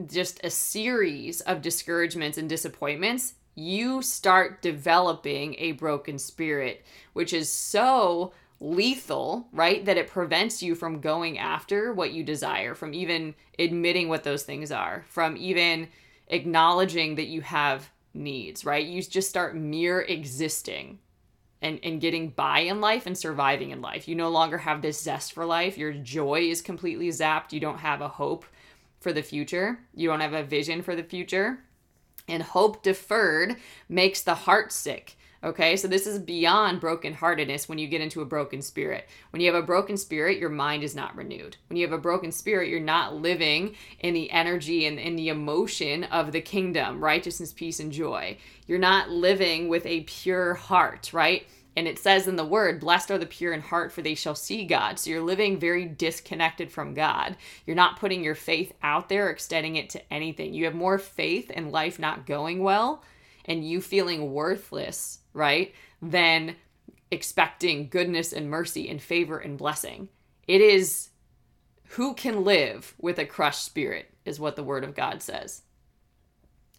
[0.06, 7.52] just a series of discouragements and disappointments, you start developing a broken spirit, which is
[7.52, 9.84] so lethal, right?
[9.86, 14.44] That it prevents you from going after what you desire, from even admitting what those
[14.44, 15.89] things are, from even
[16.28, 18.86] acknowledging that you have needs, right?
[18.86, 21.00] You just start mere existing
[21.62, 24.08] and, and getting by in life and surviving in life.
[24.08, 25.78] You no longer have this zest for life.
[25.78, 27.52] Your joy is completely zapped.
[27.52, 28.46] You don't have a hope
[29.00, 29.80] for the future.
[29.94, 31.60] You don't have a vision for the future.
[32.28, 33.58] And hope deferred
[33.88, 35.16] makes the heart sick.
[35.46, 39.08] Okay, so this is beyond brokenheartedness when you get into a broken spirit.
[39.30, 41.58] When you have a broken spirit, your mind is not renewed.
[41.70, 45.30] When you have a broken spirit, you're not living in the energy and in the
[45.30, 48.40] emotion of the kingdom, righteousness, peace, and joy.
[48.66, 51.46] You're not living with a pure heart, right?
[51.76, 54.36] And it says in the word, blessed are the pure in heart, for they shall
[54.36, 54.98] see God.
[54.98, 57.36] So you're living very disconnected from God.
[57.66, 60.54] You're not putting your faith out there, extending it to anything.
[60.54, 63.04] You have more faith in life not going well
[63.44, 66.56] and you feeling worthless right, than
[67.12, 70.10] expecting goodness and mercy and favor and blessing.
[70.48, 71.10] It is
[71.90, 75.62] who can live with a crushed spirit, is what the word of God says.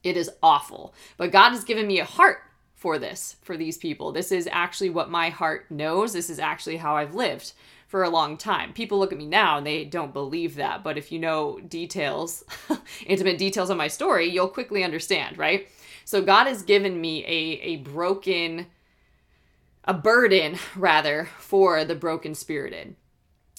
[0.03, 0.95] It is awful.
[1.17, 2.39] But God has given me a heart
[2.87, 4.12] for this, for these people.
[4.12, 6.12] This is actually what my heart knows.
[6.12, 7.53] This is actually how I've lived
[7.88, 8.72] for a long time.
[8.72, 10.85] People look at me now and they don't believe that.
[10.85, 12.44] But if you know details,
[13.07, 15.66] intimate details of my story, you'll quickly understand, right?
[16.05, 18.68] So God has given me a, a broken,
[19.83, 22.94] a burden rather, for the broken spirited.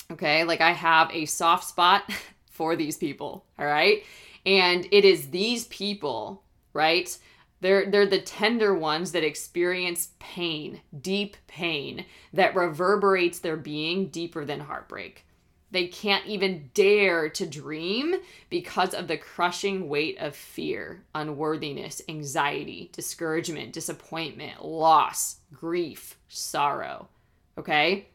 [0.10, 2.10] Okay, like I have a soft spot
[2.50, 4.04] for these people, all right?
[4.46, 7.18] And it is these people, right?
[7.60, 14.46] They're they're the tender ones that experience pain, deep pain that reverberates their being deeper
[14.46, 15.26] than heartbreak.
[15.70, 18.16] They can't even dare to dream
[18.50, 27.10] because of the crushing weight of fear, unworthiness, anxiety, discouragement, disappointment, loss, grief, sorrow.
[27.58, 28.08] Okay?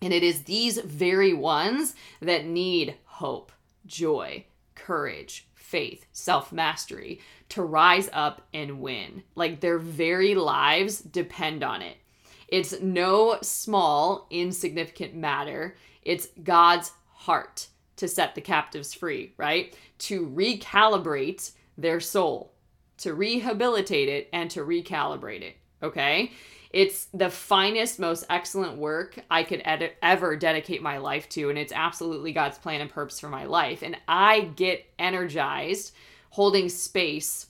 [0.00, 3.52] And it is these very ones that need hope,
[3.84, 9.24] joy, courage, faith, self mastery to rise up and win.
[9.34, 11.96] Like their very lives depend on it.
[12.46, 15.74] It's no small, insignificant matter
[16.06, 19.76] it's God's heart to set the captives free, right?
[19.98, 22.52] To recalibrate their soul,
[22.98, 26.30] to rehabilitate it, and to recalibrate it, okay?
[26.76, 31.58] It's the finest, most excellent work I could ed- ever dedicate my life to, and
[31.58, 33.82] it's absolutely God's plan and purpose for my life.
[33.82, 35.94] And I get energized
[36.28, 37.46] holding space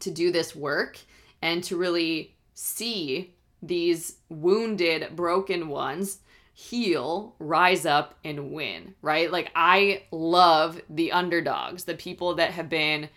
[0.00, 0.98] to do this work
[1.40, 6.18] and to really see these wounded, broken ones
[6.52, 9.30] heal, rise up, and win, right?
[9.30, 13.10] Like, I love the underdogs, the people that have been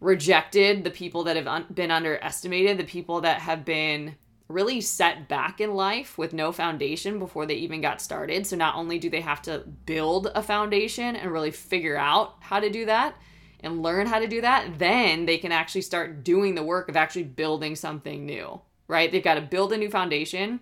[0.00, 4.14] rejected, the people that have un- been underestimated, the people that have been
[4.48, 8.46] really set back in life with no foundation before they even got started.
[8.46, 12.60] So, not only do they have to build a foundation and really figure out how
[12.60, 13.16] to do that
[13.60, 16.96] and learn how to do that, then they can actually start doing the work of
[16.96, 19.10] actually building something new, right?
[19.10, 20.60] They've got to build a new foundation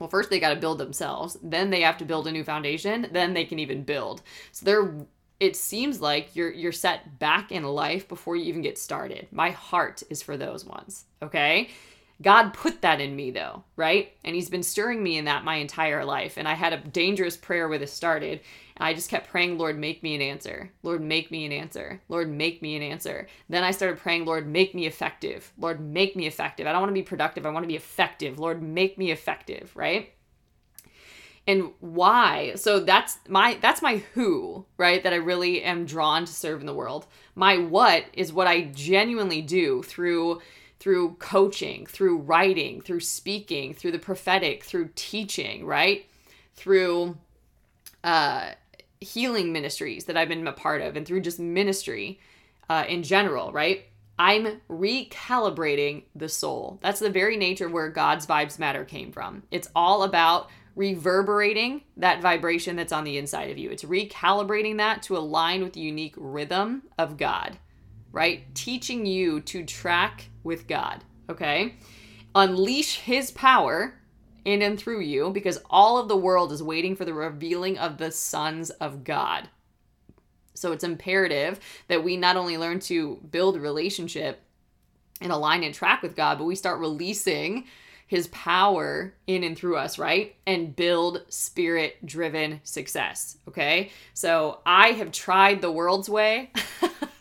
[0.00, 3.06] well first they got to build themselves then they have to build a new foundation
[3.12, 4.94] then they can even build so they're
[5.38, 9.50] it seems like you're you're set back in life before you even get started my
[9.50, 11.68] heart is for those ones okay
[12.22, 14.12] God put that in me though, right?
[14.24, 16.36] And he's been stirring me in that my entire life.
[16.36, 18.40] And I had a dangerous prayer where this started.
[18.76, 20.70] And I just kept praying, Lord, make me an answer.
[20.82, 22.00] Lord, make me an answer.
[22.08, 23.26] Lord, make me an answer.
[23.48, 25.52] Then I started praying, Lord, make me effective.
[25.58, 26.66] Lord, make me effective.
[26.66, 27.46] I don't want to be productive.
[27.46, 28.38] I want to be effective.
[28.38, 30.12] Lord, make me effective, right?
[31.46, 36.32] and why so that's my that's my who right that i really am drawn to
[36.32, 40.38] serve in the world my what is what i genuinely do through
[40.80, 46.06] through coaching through writing through speaking through the prophetic through teaching right
[46.54, 47.16] through
[48.02, 48.50] uh
[49.00, 52.18] healing ministries that i've been a part of and through just ministry
[52.68, 53.84] uh, in general right
[54.20, 56.78] I'm recalibrating the soul.
[56.82, 59.44] That's the very nature where God's vibes matter came from.
[59.50, 63.70] It's all about reverberating that vibration that's on the inside of you.
[63.70, 67.56] It's recalibrating that to align with the unique rhythm of God,
[68.12, 68.42] right?
[68.54, 71.76] Teaching you to track with God, okay?
[72.34, 73.94] Unleash His power
[74.44, 77.98] in and through you because all of the world is waiting for the revealing of
[77.98, 79.48] the sons of God.
[80.54, 84.42] So it's imperative that we not only learn to build relationship
[85.20, 87.64] and align and track with God, but we start releasing
[88.06, 90.34] his power in and through us, right?
[90.46, 93.38] And build spirit driven success.
[93.46, 93.90] Okay.
[94.14, 96.50] So I have tried the world's way.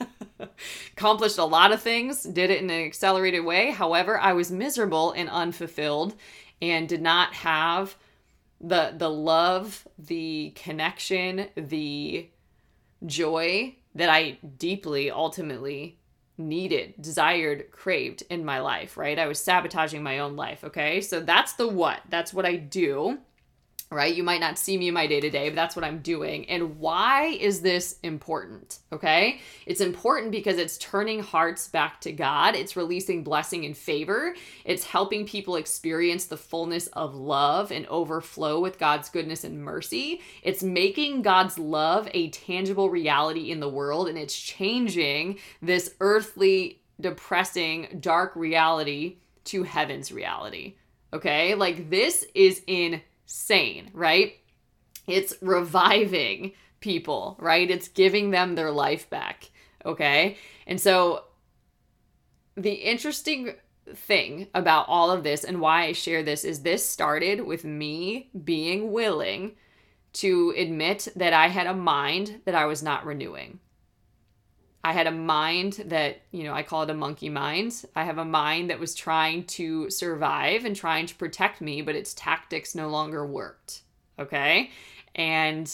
[0.94, 3.72] accomplished a lot of things, did it in an accelerated way.
[3.72, 6.16] However, I was miserable and unfulfilled
[6.62, 7.96] and did not have
[8.62, 12.30] the the love, the connection, the
[13.06, 15.98] joy that I deeply ultimately
[16.38, 19.20] needed, desired, craved in my life, right?
[19.20, 21.02] I was sabotaging my own life, okay?
[21.02, 22.02] So that's the what.
[22.10, 23.20] That's what I do
[23.92, 24.14] right?
[24.14, 26.48] You might not see me in my day to day, but that's what I'm doing.
[26.48, 28.80] And why is this important?
[28.92, 29.42] Okay.
[29.66, 34.84] It's important because it's turning hearts back to God, it's releasing blessing and favor, it's
[34.84, 40.22] helping people experience the fullness of love and overflow with God's goodness and mercy.
[40.44, 46.82] It's making God's love a tangible reality in the world, and it's changing this earthly,
[47.02, 50.76] depressing, dark reality to heaven's reality.
[51.12, 51.56] Okay.
[51.56, 54.34] Like this is in sane, right?
[55.06, 57.70] It's reviving people, right?
[57.70, 59.52] It's giving them their life back,
[59.86, 60.38] okay?
[60.66, 61.26] And so
[62.58, 63.54] the interesting
[63.94, 68.30] thing about all of this and why I share this is this started with me
[68.44, 69.52] being willing
[70.14, 73.60] to admit that I had a mind that I was not renewing.
[74.84, 77.86] I had a mind that, you know, I call it a monkey mind.
[77.96, 81.96] I have a mind that was trying to survive and trying to protect me, but
[81.96, 83.82] its tactics no longer worked.
[84.18, 84.72] Okay.
[85.16, 85.70] And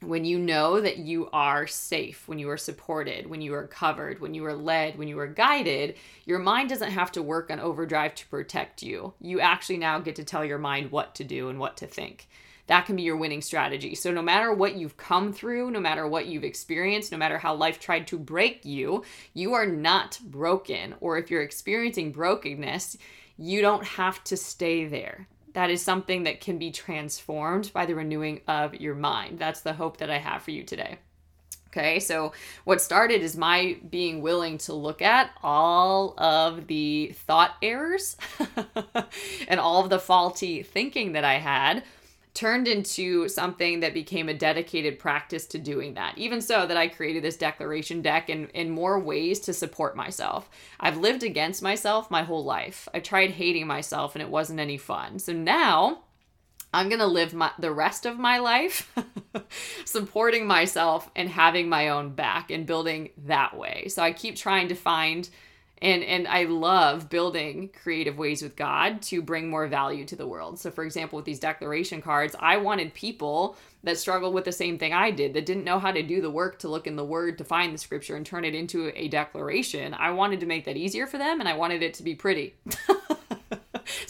[0.00, 4.20] when you know that you are safe, when you are supported, when you are covered,
[4.20, 7.60] when you are led, when you are guided, your mind doesn't have to work on
[7.60, 9.14] overdrive to protect you.
[9.20, 12.28] You actually now get to tell your mind what to do and what to think
[12.68, 13.94] that can be your winning strategy.
[13.94, 17.54] So, no matter what you've come through, no matter what you've experienced, no matter how
[17.54, 19.04] life tried to break you,
[19.34, 20.94] you are not broken.
[21.00, 22.96] Or if you're experiencing brokenness,
[23.36, 25.26] you don't have to stay there.
[25.54, 29.38] That is something that can be transformed by the renewing of your mind.
[29.38, 30.98] That's the hope that I have for you today.
[31.68, 32.32] Okay, so
[32.64, 38.16] what started is my being willing to look at all of the thought errors
[39.48, 41.84] and all of the faulty thinking that I had
[42.38, 46.16] turned into something that became a dedicated practice to doing that.
[46.16, 50.48] Even so, that I created this declaration deck in, in more ways to support myself.
[50.78, 52.88] I've lived against myself my whole life.
[52.94, 55.18] I tried hating myself and it wasn't any fun.
[55.18, 56.04] So now
[56.72, 58.94] I'm going to live my, the rest of my life
[59.84, 63.88] supporting myself and having my own back and building that way.
[63.88, 65.28] So I keep trying to find
[65.80, 70.26] and and I love building creative ways with God to bring more value to the
[70.26, 70.58] world.
[70.58, 74.78] So for example, with these declaration cards, I wanted people that struggled with the same
[74.78, 77.04] thing I did, that didn't know how to do the work to look in the
[77.04, 79.94] word to find the scripture and turn it into a declaration.
[79.94, 82.54] I wanted to make that easier for them and I wanted it to be pretty.
[82.68, 82.98] so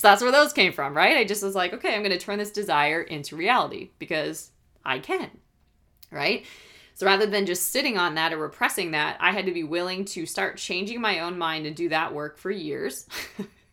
[0.02, 1.16] that's where those came from, right?
[1.16, 4.50] I just was like, okay, I'm going to turn this desire into reality because
[4.84, 5.30] I can.
[6.10, 6.46] Right?
[6.98, 10.04] So rather than just sitting on that or repressing that, I had to be willing
[10.06, 13.06] to start changing my own mind and do that work for years.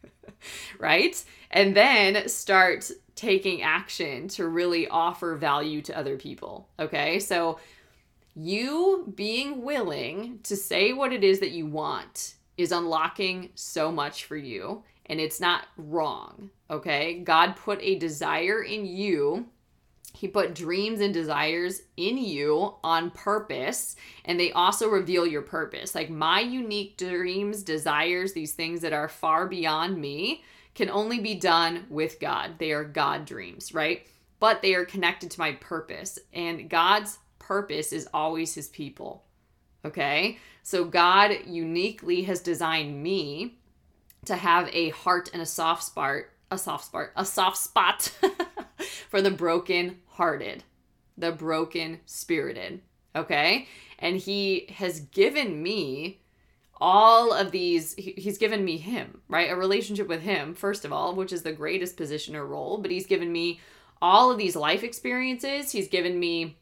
[0.79, 1.23] right?
[1.49, 6.69] And then start taking action to really offer value to other people.
[6.77, 7.17] Okay?
[7.17, 7.57] So
[8.35, 14.25] you being willing to say what it is that you want is unlocking so much
[14.25, 16.51] for you and it's not wrong.
[16.69, 17.21] Okay?
[17.21, 19.47] God put a desire in you
[20.13, 25.93] he put dreams and desires in you on purpose, and they also reveal your purpose.
[25.93, 30.43] Like my unique dreams, desires, these things that are far beyond me,
[30.73, 32.59] can only be done with God.
[32.59, 34.07] They are God dreams, right?
[34.39, 39.23] But they are connected to my purpose, and God's purpose is always his people.
[39.83, 40.39] Okay?
[40.63, 43.59] So God uniquely has designed me
[44.25, 48.11] to have a heart and a soft spot, a soft spot, a soft spot
[49.09, 50.63] for the broken hearted,
[51.17, 52.81] the broken spirited.
[53.15, 53.67] Okay?
[53.99, 56.19] And he has given me
[56.81, 61.15] all of these he's given me him right a relationship with him first of all
[61.15, 63.59] which is the greatest position or role but he's given me
[64.01, 66.57] all of these life experiences he's given me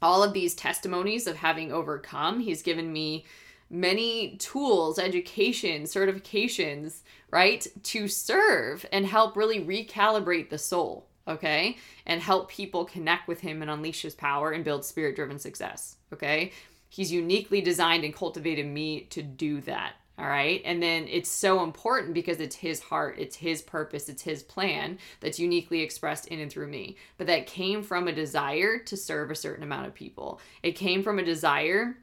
[0.00, 3.24] all of these testimonies of having overcome he's given me
[3.70, 12.20] many tools, education, certifications, right, to serve and help really recalibrate the soul, okay, and
[12.20, 16.52] help people connect with Him and unleash His power and build spirit driven success, okay.
[16.88, 19.94] He's uniquely designed and cultivated me to do that.
[20.20, 20.60] All right.
[20.66, 24.98] And then it's so important because it's his heart, it's his purpose, it's his plan
[25.20, 26.96] that's uniquely expressed in and through me.
[27.16, 30.38] But that came from a desire to serve a certain amount of people.
[30.62, 31.96] It came from a desire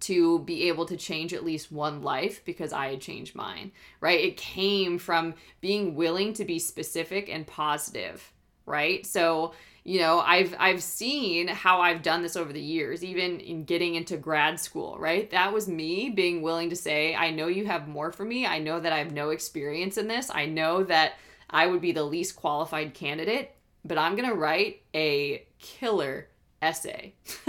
[0.00, 4.20] to be able to change at least one life because I had changed mine, right?
[4.20, 8.32] It came from being willing to be specific and positive,
[8.64, 9.04] right?
[9.06, 9.52] So,
[9.84, 13.94] you know, I've I've seen how I've done this over the years, even in getting
[13.94, 15.30] into grad school, right?
[15.30, 18.46] That was me being willing to say, I know you have more for me.
[18.46, 20.30] I know that I have no experience in this.
[20.32, 21.14] I know that
[21.48, 23.52] I would be the least qualified candidate,
[23.84, 26.28] but I'm going to write a killer
[26.62, 27.14] essay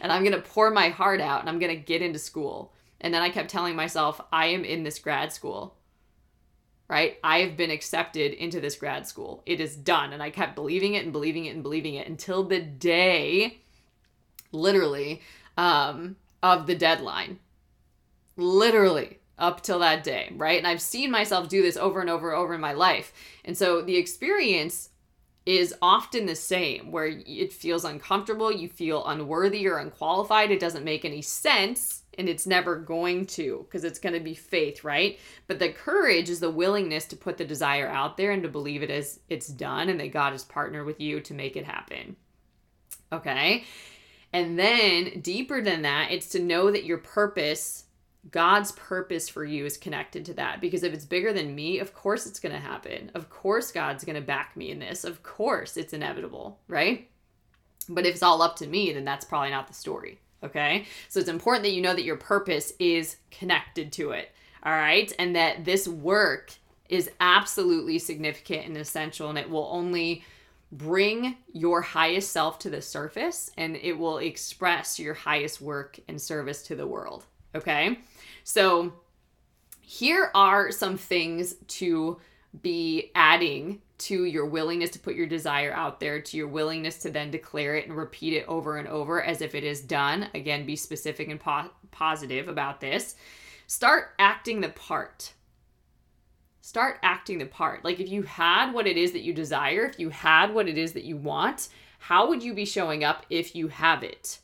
[0.00, 2.72] and I'm going to pour my heart out and I'm going to get into school.
[3.00, 5.76] And then I kept telling myself, I am in this grad school,
[6.88, 7.18] right?
[7.22, 9.42] I have been accepted into this grad school.
[9.46, 10.12] It is done.
[10.12, 13.58] And I kept believing it and believing it and believing it until the day,
[14.50, 15.22] literally,
[15.56, 17.38] um, of the deadline.
[18.36, 20.58] Literally up till that day, right?
[20.58, 23.12] And I've seen myself do this over and over and over in my life.
[23.44, 24.90] And so the experience
[25.48, 30.84] is often the same where it feels uncomfortable, you feel unworthy or unqualified, it doesn't
[30.84, 35.18] make any sense, and it's never going to because it's going to be faith, right?
[35.46, 38.82] But the courage is the willingness to put the desire out there and to believe
[38.82, 42.16] it as it's done and that God is partnered with you to make it happen.
[43.10, 43.64] Okay?
[44.34, 47.84] And then deeper than that, it's to know that your purpose
[48.30, 51.94] God's purpose for you is connected to that because if it's bigger than me, of
[51.94, 53.10] course it's going to happen.
[53.14, 55.04] Of course God's going to back me in this.
[55.04, 57.08] Of course it's inevitable, right?
[57.88, 60.18] But if it's all up to me, then that's probably not the story.
[60.42, 60.86] Okay?
[61.08, 64.30] So it's important that you know that your purpose is connected to it.
[64.62, 65.12] All right?
[65.18, 66.52] And that this work
[66.88, 70.24] is absolutely significant and essential and it will only
[70.72, 76.20] bring your highest self to the surface and it will express your highest work and
[76.20, 77.24] service to the world.
[77.54, 77.98] Okay.
[78.48, 78.94] So
[79.82, 82.18] here are some things to
[82.62, 87.10] be adding to your willingness to put your desire out there, to your willingness to
[87.10, 90.28] then declare it and repeat it over and over as if it is done.
[90.32, 93.16] Again, be specific and po- positive about this.
[93.66, 95.34] Start acting the part.
[96.62, 97.84] Start acting the part.
[97.84, 100.78] Like if you had what it is that you desire, if you had what it
[100.78, 101.68] is that you want,
[101.98, 104.38] how would you be showing up if you have it?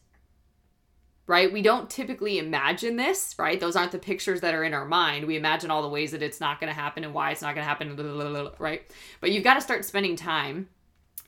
[1.26, 1.52] Right?
[1.52, 3.58] We don't typically imagine this, right?
[3.58, 5.26] Those aren't the pictures that are in our mind.
[5.26, 7.54] We imagine all the ways that it's not going to happen and why it's not
[7.54, 8.82] going to happen, right?
[9.20, 10.68] But you've got to start spending time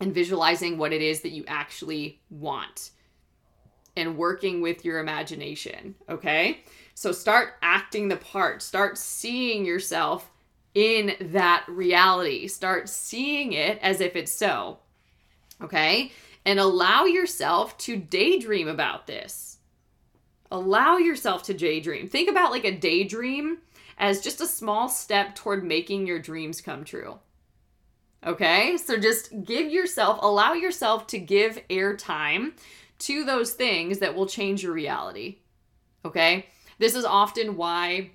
[0.01, 2.91] and visualizing what it is that you actually want
[3.97, 6.61] and working with your imagination, okay?
[6.95, 10.31] So start acting the part, start seeing yourself
[10.75, 14.79] in that reality, start seeing it as if it's so,
[15.63, 16.13] okay?
[16.45, 19.56] And allow yourself to daydream about this
[20.51, 22.09] Allow yourself to daydream.
[22.09, 23.59] Think about like a daydream
[23.99, 27.19] as just a small step toward making your dreams come true.
[28.25, 28.77] Okay?
[28.77, 32.53] So just give yourself, allow yourself to give airtime
[33.01, 35.39] to those things that will change your reality.
[36.05, 36.47] Okay?
[36.79, 38.11] This is often why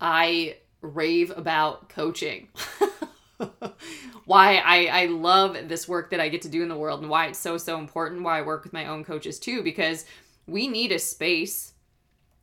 [0.00, 2.48] I rave about coaching.
[4.24, 7.10] why I, I love this work that I get to do in the world and
[7.10, 8.22] why it's so, so important.
[8.22, 10.04] Why I work with my own coaches too, because
[10.46, 11.72] we need a space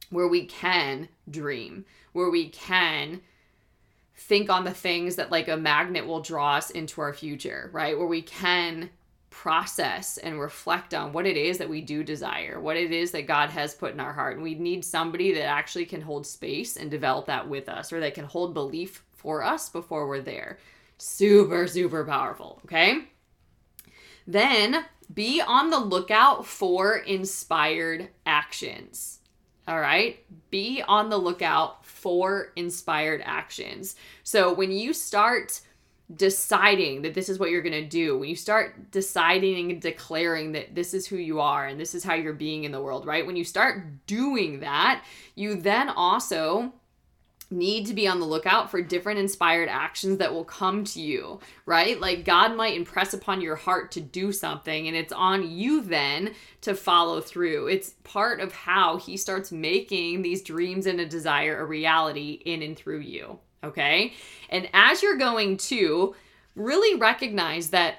[0.09, 3.21] where we can dream, where we can
[4.15, 7.97] think on the things that like a magnet will draw us into our future, right?
[7.97, 8.89] Where we can
[9.29, 13.25] process and reflect on what it is that we do desire, what it is that
[13.25, 14.35] God has put in our heart.
[14.35, 17.99] And we need somebody that actually can hold space and develop that with us or
[17.99, 20.59] that can hold belief for us before we're there.
[20.99, 23.05] Super, super powerful, okay?
[24.27, 29.19] Then be on the lookout for inspired actions.
[29.67, 30.19] All right.
[30.49, 33.95] Be on the lookout for inspired actions.
[34.23, 35.61] So when you start
[36.13, 40.51] deciding that this is what you're going to do, when you start deciding and declaring
[40.51, 43.05] that this is who you are and this is how you're being in the world,
[43.05, 43.25] right?
[43.25, 45.03] When you start doing that,
[45.35, 46.73] you then also
[47.53, 51.39] need to be on the lookout for different inspired actions that will come to you,
[51.65, 51.99] right?
[51.99, 56.33] Like God might impress upon your heart to do something, and it's on you then
[56.61, 57.67] to follow through.
[57.67, 62.61] It's part of how He starts making these dreams and a desire a reality in
[62.61, 64.13] and through you, okay?
[64.49, 66.15] And as you're going to,
[66.55, 67.95] really recognize that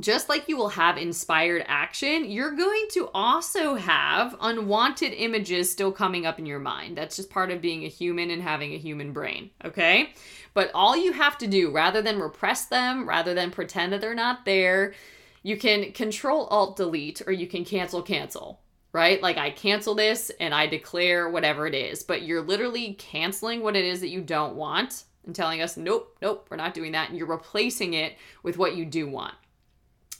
[0.00, 5.90] just like you will have inspired action, you're going to also have unwanted images still
[5.90, 6.96] coming up in your mind.
[6.96, 10.12] That's just part of being a human and having a human brain, okay?
[10.54, 14.14] But all you have to do, rather than repress them, rather than pretend that they're
[14.14, 14.94] not there,
[15.42, 18.60] you can control alt delete or you can cancel cancel,
[18.92, 19.20] right?
[19.20, 23.76] Like I cancel this and I declare whatever it is, but you're literally canceling what
[23.76, 27.08] it is that you don't want and telling us, nope, nope, we're not doing that.
[27.08, 29.34] And you're replacing it with what you do want.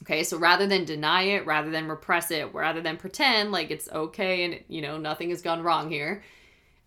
[0.03, 3.89] Okay, so rather than deny it, rather than repress it, rather than pretend like it's
[3.91, 6.23] okay and, you know, nothing has gone wrong here,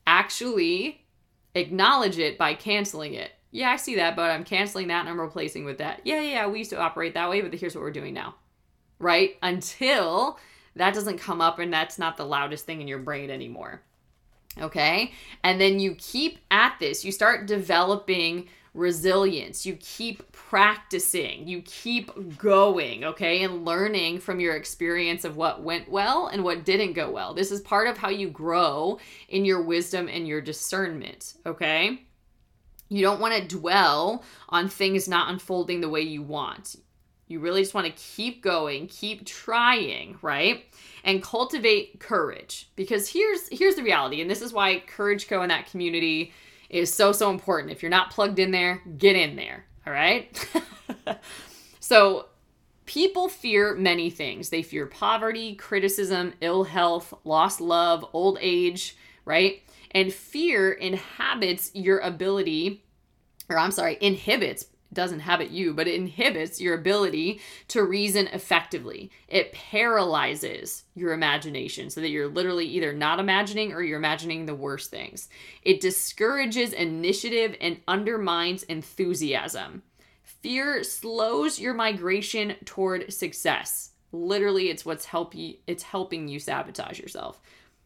[0.08, 1.06] actually
[1.54, 3.32] acknowledge it by canceling it.
[3.52, 6.02] Yeah, I see that, but I'm canceling that and I'm replacing with that.
[6.06, 8.36] Yeah, yeah, we used to operate that way, but here's what we're doing now.
[8.98, 9.38] Right?
[9.44, 10.40] Until
[10.78, 13.82] that doesn't come up and that's not the loudest thing in your brain anymore.
[14.58, 15.12] Okay?
[15.44, 19.66] And then you keep at this, you start developing resilience.
[19.66, 25.90] You keep practicing, you keep going, okay, and learning from your experience of what went
[25.90, 27.34] well and what didn't go well.
[27.34, 32.04] This is part of how you grow in your wisdom and your discernment, okay?
[32.88, 36.76] You don't want to dwell on things not unfolding the way you want.
[37.28, 40.66] You really just want to keep going, keep trying, right?
[41.06, 45.48] And cultivate courage because here's here's the reality and this is why Courage Co in
[45.48, 46.34] that community
[46.72, 47.72] is so, so important.
[47.72, 49.66] If you're not plugged in there, get in there.
[49.86, 50.50] All right.
[51.80, 52.28] so,
[52.86, 54.50] people fear many things.
[54.50, 58.96] They fear poverty, criticism, ill health, lost love, old age,
[59.26, 59.62] right?
[59.92, 62.84] And fear inhabits your ability,
[63.50, 67.40] or I'm sorry, inhibits doesn't inhabit you, but it inhibits your ability
[67.70, 69.10] to reason effectively.
[69.28, 74.56] It paralyzes your imagination so that you're literally either not imagining or you're imagining the
[74.56, 75.30] worst things.
[75.64, 79.84] It discourages initiative and undermines enthusiasm.
[80.24, 83.92] Fear slows your migration toward success.
[84.12, 87.40] Literally, it's what's help you, it's helping you sabotage yourself.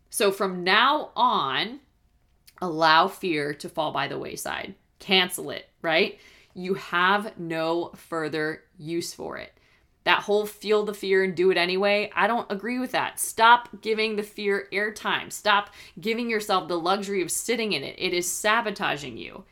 [0.09, 1.81] So from now on,
[2.61, 4.75] allow fear to fall by the wayside.
[4.99, 6.17] Cancel it, right?
[6.55, 9.51] You have no further use for it.
[10.05, 13.19] That whole feel the fear and do it anyway, I don't agree with that.
[13.19, 15.31] Stop giving the fear airtime.
[15.31, 17.95] Stop giving yourself the luxury of sitting in it.
[17.97, 19.43] It is sabotaging you,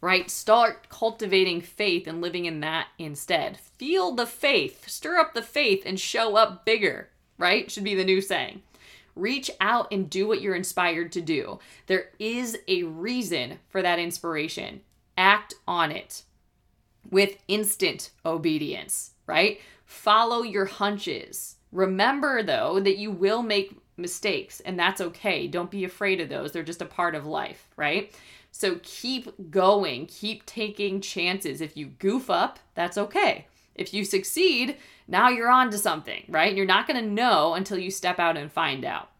[0.00, 0.30] right?
[0.30, 3.58] Start cultivating faith and living in that instead.
[3.58, 7.08] Feel the faith, stir up the faith, and show up bigger,
[7.38, 7.70] right?
[7.70, 8.62] Should be the new saying.
[9.16, 11.58] Reach out and do what you're inspired to do.
[11.86, 14.82] There is a reason for that inspiration.
[15.16, 16.22] Act on it
[17.10, 19.60] with instant obedience, right?
[19.84, 21.56] Follow your hunches.
[21.70, 25.46] Remember, though, that you will make mistakes, and that's okay.
[25.46, 26.52] Don't be afraid of those.
[26.52, 28.14] They're just a part of life, right?
[28.50, 31.60] So keep going, keep taking chances.
[31.60, 33.46] If you goof up, that's okay.
[33.74, 34.76] If you succeed,
[35.08, 36.54] now you're on to something, right?
[36.54, 39.10] You're not going to know until you step out and find out,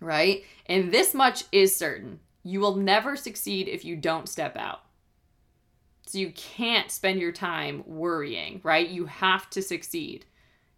[0.00, 0.44] right?
[0.66, 4.82] And this much is certain you will never succeed if you don't step out.
[6.10, 8.88] So you can't spend your time worrying, right?
[8.88, 10.26] You have to succeed.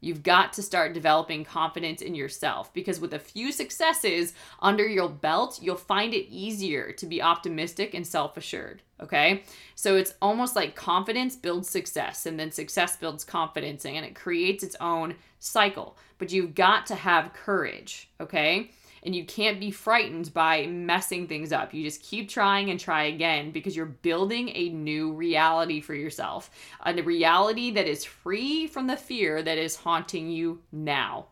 [0.02, 5.08] You've got to start developing confidence in yourself because with a few successes under your
[5.08, 8.82] belt, you'll find it easier to be optimistic and self assured.
[9.00, 9.42] Okay.
[9.74, 14.62] So it's almost like confidence builds success, and then success builds confidence, and it creates
[14.62, 15.96] its own cycle.
[16.18, 18.10] But you've got to have courage.
[18.20, 18.70] Okay
[19.02, 21.74] and you can't be frightened by messing things up.
[21.74, 26.50] You just keep trying and try again because you're building a new reality for yourself,
[26.84, 31.26] a reality that is free from the fear that is haunting you now.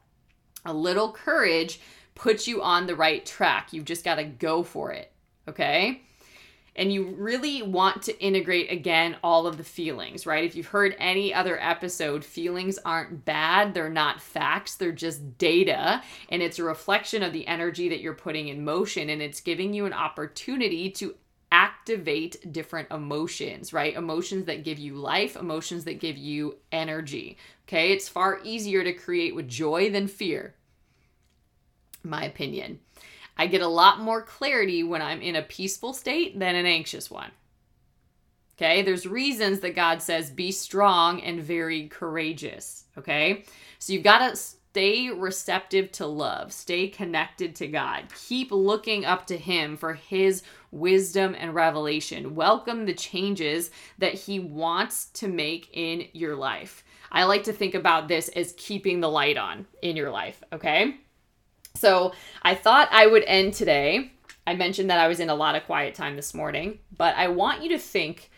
[0.65, 1.81] A little courage
[2.15, 3.73] puts you on the right track.
[3.73, 5.13] You've just got to go for it.
[5.49, 6.03] Okay?
[6.77, 10.45] And you really want to integrate again all of the feelings, right?
[10.45, 16.03] If you've heard any other episode, feelings aren't bad, they're not facts, they're just data,
[16.29, 19.75] and it's a reflection of the energy that you're putting in motion, and it's giving
[19.75, 21.15] you an opportunity to
[21.53, 23.97] activate different emotions, right?
[23.97, 27.37] Emotions that give you life, emotions that give you energy.
[27.67, 30.55] Okay, it's far easier to create with joy than fear,
[32.05, 32.79] my opinion.
[33.41, 37.11] I get a lot more clarity when I'm in a peaceful state than an anxious
[37.11, 37.31] one.
[38.59, 42.85] Okay, there's reasons that God says be strong and very courageous.
[42.99, 43.47] Okay,
[43.79, 49.27] so you've got to stay receptive to love, stay connected to God, keep looking up
[49.29, 52.35] to Him for His wisdom and revelation.
[52.35, 56.85] Welcome the changes that He wants to make in your life.
[57.11, 60.99] I like to think about this as keeping the light on in your life, okay?
[61.75, 62.13] So
[62.43, 64.13] I thought I would end today.
[64.47, 67.29] I mentioned that I was in a lot of quiet time this morning, but I
[67.29, 68.31] want you to think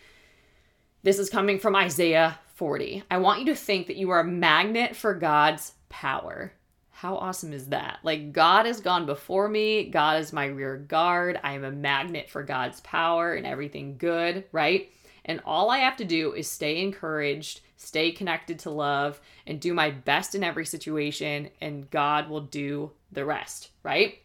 [1.01, 3.03] this is coming from Isaiah 40.
[3.09, 6.53] I want you to think that you are a magnet for God's power.
[6.91, 7.99] How awesome is that?
[8.03, 9.89] Like, God has gone before me.
[9.89, 11.39] God is my rear guard.
[11.43, 14.89] I am a magnet for God's power and everything good, right?
[15.25, 19.73] And all I have to do is stay encouraged, stay connected to love, and do
[19.73, 24.19] my best in every situation, and God will do the rest, right?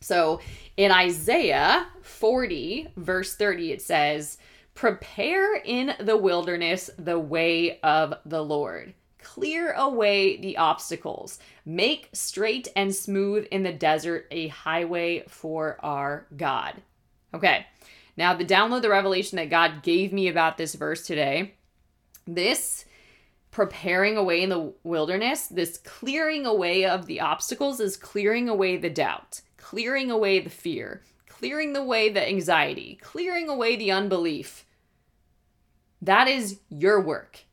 [0.00, 0.40] So
[0.76, 4.38] in Isaiah 40, verse 30, it says,
[4.74, 8.92] Prepare in the wilderness the way of the Lord.
[9.22, 11.38] Clear away the obstacles.
[11.64, 16.82] Make straight and smooth in the desert a highway for our God.
[17.32, 17.66] Okay,
[18.16, 21.54] now the download the revelation that God gave me about this verse today.
[22.26, 22.84] This
[23.54, 28.90] preparing away in the wilderness, this clearing away of the obstacles is clearing away the
[28.90, 34.66] doubt, clearing away the fear, clearing the way the anxiety, clearing away the unbelief.
[36.02, 37.44] That is your work.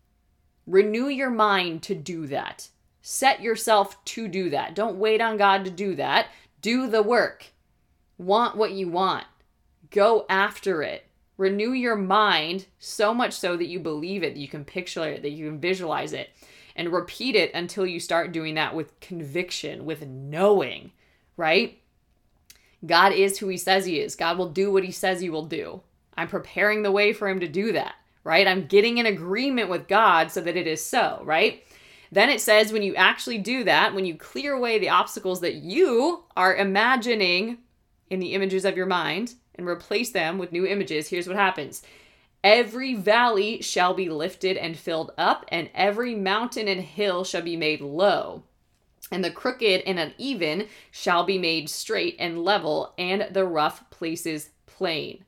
[0.65, 2.69] Renew your mind to do that.
[3.03, 4.73] Set yourself to do that.
[4.73, 6.29] Don't wait on God to do that.
[6.61, 7.53] Do the work.
[8.17, 9.25] Want what you want.
[9.91, 11.05] Go after it
[11.41, 15.23] renew your mind so much so that you believe it, that you can picture it,
[15.23, 16.29] that you can visualize it,
[16.75, 20.91] and repeat it until you start doing that with conviction, with knowing,
[21.35, 21.79] right?
[22.85, 24.15] God is who he says he is.
[24.15, 25.81] God will do what he says he will do.
[26.15, 28.47] I'm preparing the way for him to do that, right?
[28.47, 31.63] I'm getting in agreement with God so that it is so, right?
[32.11, 35.55] Then it says when you actually do that, when you clear away the obstacles that
[35.55, 37.57] you are imagining
[38.11, 41.83] in the images of your mind, and replace them with new images, here's what happens.
[42.43, 47.55] Every valley shall be lifted and filled up, and every mountain and hill shall be
[47.55, 48.43] made low.
[49.11, 54.49] And the crooked and uneven shall be made straight and level, and the rough places
[54.65, 55.25] plain.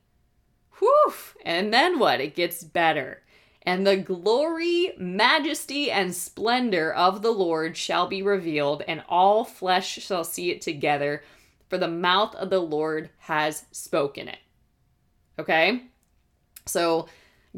[0.78, 1.14] Whew!
[1.44, 2.20] And then what?
[2.20, 3.22] It gets better.
[3.62, 9.98] And the glory, majesty, and splendor of the Lord shall be revealed, and all flesh
[10.02, 11.22] shall see it together,
[11.68, 14.38] for the mouth of the Lord has spoken it.
[15.38, 15.82] Okay?
[16.66, 17.08] So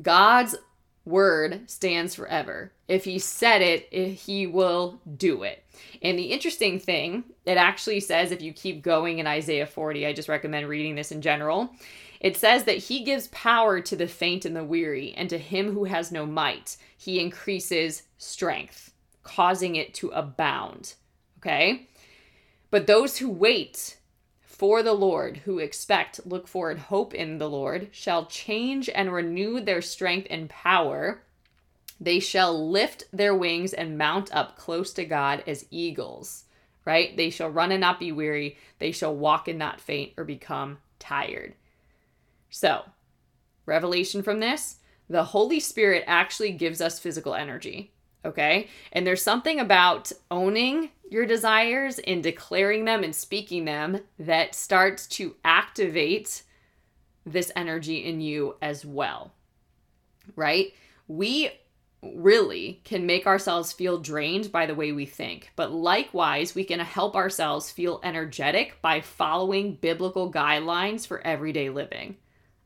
[0.00, 0.56] God's
[1.04, 2.72] word stands forever.
[2.88, 5.64] If he said it, eh, he will do it.
[6.02, 10.12] And the interesting thing, it actually says, if you keep going in Isaiah 40, I
[10.12, 11.70] just recommend reading this in general.
[12.20, 15.72] It says that he gives power to the faint and the weary, and to him
[15.72, 18.92] who has no might, he increases strength,
[19.22, 20.94] causing it to abound.
[21.38, 21.88] Okay?
[22.70, 23.96] But those who wait
[24.40, 29.12] for the Lord, who expect, look for, and hope in the Lord, shall change and
[29.12, 31.22] renew their strength and power.
[32.00, 36.44] They shall lift their wings and mount up close to God as eagles,
[36.84, 37.16] right?
[37.16, 38.56] They shall run and not be weary.
[38.78, 41.54] They shall walk and not faint or become tired.
[42.50, 42.82] So,
[43.66, 47.92] revelation from this the Holy Spirit actually gives us physical energy.
[48.24, 48.68] Okay.
[48.92, 55.06] And there's something about owning your desires and declaring them and speaking them that starts
[55.06, 56.42] to activate
[57.24, 59.32] this energy in you as well.
[60.34, 60.72] Right?
[61.08, 61.50] We
[62.02, 66.78] really can make ourselves feel drained by the way we think, but likewise, we can
[66.80, 72.16] help ourselves feel energetic by following biblical guidelines for everyday living.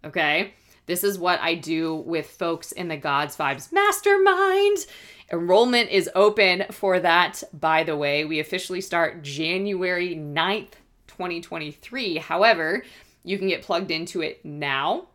[0.05, 0.55] Okay?
[0.87, 4.87] This is what I do with folks in the God's Vibes Mastermind.
[5.33, 8.25] Enrollment is open for that, by the way.
[8.25, 10.73] We officially start January 9th,
[11.07, 12.17] 2023.
[12.17, 12.83] However,
[13.23, 15.07] you can get plugged into it now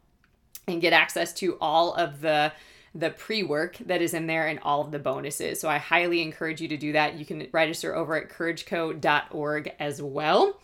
[0.67, 2.53] and get access to all of the
[2.95, 5.59] the pre-work that is in there and all of the bonuses.
[5.59, 7.15] So I highly encourage you to do that.
[7.15, 10.57] You can register over at courageco.org as well.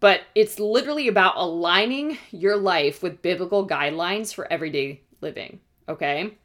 [0.00, 6.36] But it's literally about aligning your life with biblical guidelines for everyday living, okay?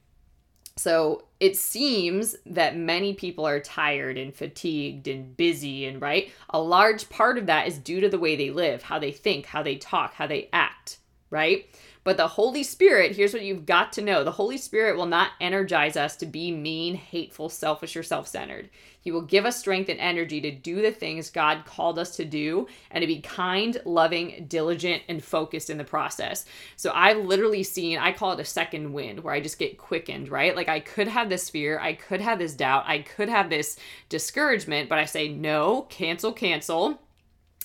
[0.82, 6.32] So it seems that many people are tired and fatigued and busy, and right?
[6.50, 9.46] A large part of that is due to the way they live, how they think,
[9.46, 10.98] how they talk, how they act,
[11.30, 11.68] right?
[12.04, 15.32] But the Holy Spirit, here's what you've got to know the Holy Spirit will not
[15.40, 18.70] energize us to be mean, hateful, selfish, or self centered.
[19.00, 22.26] He will give us strength and energy to do the things God called us to
[22.26, 26.46] do and to be kind, loving, diligent, and focused in the process.
[26.76, 30.30] So I've literally seen, I call it a second wind where I just get quickened,
[30.30, 30.56] right?
[30.56, 33.78] Like I could have this fear, I could have this doubt, I could have this
[34.10, 37.00] discouragement, but I say, no, cancel, cancel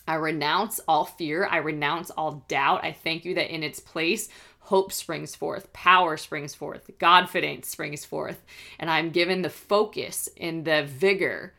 [0.07, 1.47] I renounce all fear.
[1.51, 2.85] I renounce all doubt.
[2.85, 4.29] I thank you that in its place,
[4.61, 8.43] hope springs forth, power springs forth, confidence springs forth.
[8.79, 11.55] And I'm given the focus and the vigor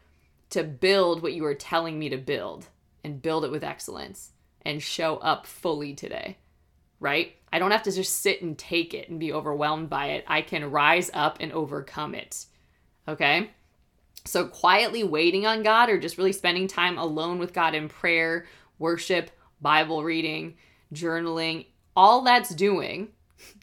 [0.49, 2.67] to build what you are telling me to build
[3.03, 4.31] and build it with excellence
[4.61, 6.37] and show up fully today.
[6.99, 7.35] Right?
[7.53, 10.25] I don't have to just sit and take it and be overwhelmed by it.
[10.27, 12.45] I can rise up and overcome it.
[13.07, 13.51] Okay?
[14.28, 18.45] So, quietly waiting on God or just really spending time alone with God in prayer,
[18.80, 20.55] worship, Bible reading,
[20.93, 21.65] journaling,
[21.95, 23.09] all that's doing,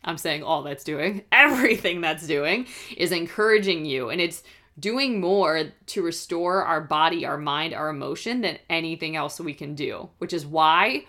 [0.04, 4.10] I'm saying all that's doing, everything that's doing is encouraging you.
[4.10, 4.42] And it's
[4.78, 9.74] doing more to restore our body, our mind, our emotion than anything else we can
[9.74, 11.04] do, which is why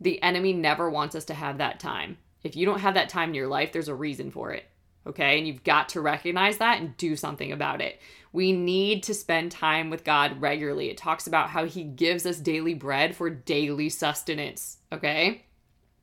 [0.00, 2.18] the enemy never wants us to have that time.
[2.42, 4.64] If you don't have that time in your life, there's a reason for it.
[5.06, 5.38] Okay.
[5.38, 8.00] And you've got to recognize that and do something about it.
[8.32, 10.90] We need to spend time with God regularly.
[10.90, 14.78] It talks about how He gives us daily bread for daily sustenance.
[14.92, 15.44] Okay.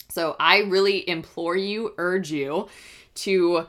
[0.09, 2.69] So I really implore you, urge you
[3.15, 3.67] to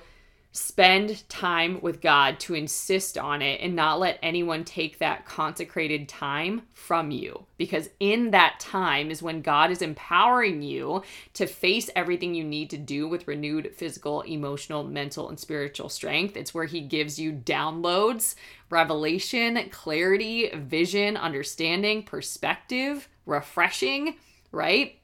[0.56, 6.08] spend time with God, to insist on it, and not let anyone take that consecrated
[6.08, 7.44] time from you.
[7.58, 11.02] Because in that time is when God is empowering you
[11.32, 16.36] to face everything you need to do with renewed physical, emotional, mental, and spiritual strength.
[16.36, 18.36] It's where He gives you downloads,
[18.70, 24.14] revelation, clarity, vision, understanding, perspective, refreshing,
[24.52, 25.00] right?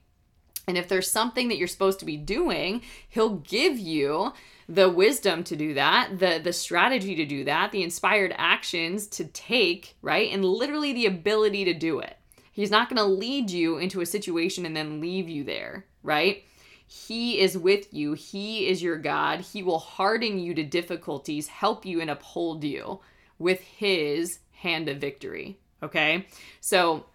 [0.68, 4.32] And if there's something that you're supposed to be doing, He'll give you
[4.70, 9.24] the wisdom to do that, the the strategy to do that, the inspired actions to
[9.24, 10.30] take, right?
[10.32, 12.16] And literally the ability to do it.
[12.52, 16.44] He's not going to lead you into a situation and then leave you there, right?
[16.86, 18.12] He is with you.
[18.14, 19.40] He is your God.
[19.40, 23.00] He will harden you to difficulties, help you and uphold you
[23.38, 26.26] with his hand of victory, okay?
[26.60, 27.06] So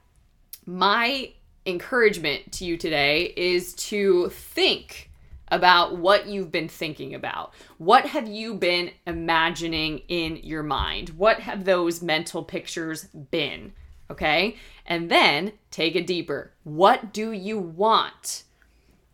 [0.65, 1.31] my
[1.65, 5.09] encouragement to you today is to think
[5.49, 7.53] about what you've been thinking about.
[7.77, 11.09] What have you been imagining in your mind?
[11.09, 13.73] What have those mental pictures been?
[14.09, 14.57] Okay.
[14.85, 16.51] And then take it deeper.
[16.63, 18.43] What do you want?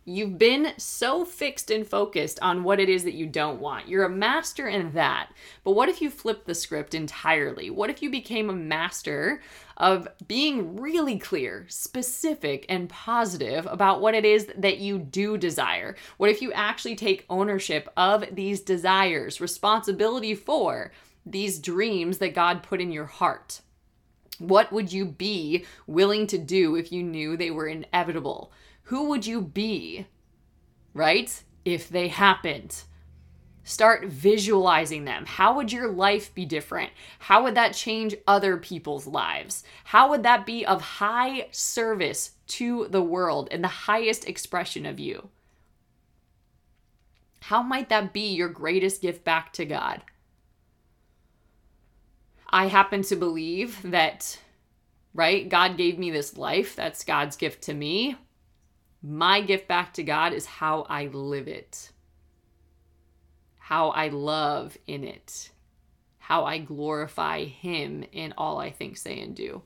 [0.04, 3.86] You've been so fixed and focused on what it is that you don't want.
[3.86, 5.30] You're a master in that.
[5.62, 7.70] But what if you flipped the script entirely?
[7.70, 9.42] What if you became a master
[9.76, 15.94] of being really clear, specific, and positive about what it is that you do desire?
[16.16, 20.90] What if you actually take ownership of these desires, responsibility for
[21.24, 23.60] these dreams that God put in your heart?
[24.38, 28.50] What would you be willing to do if you knew they were inevitable?
[28.84, 30.06] Who would you be,
[30.94, 31.42] right?
[31.64, 32.84] If they happened.
[33.64, 35.24] Start visualizing them.
[35.24, 36.90] How would your life be different?
[37.20, 39.62] How would that change other people's lives?
[39.84, 44.98] How would that be of high service to the world and the highest expression of
[44.98, 45.28] you?
[47.42, 50.02] How might that be your greatest gift back to God?
[52.48, 54.38] I happen to believe that,
[55.14, 55.48] right?
[55.48, 56.76] God gave me this life.
[56.76, 58.16] That's God's gift to me.
[59.02, 61.90] My gift back to God is how I live it,
[63.58, 65.50] how I love in it,
[66.18, 69.62] how I glorify Him in all I think, say, and do,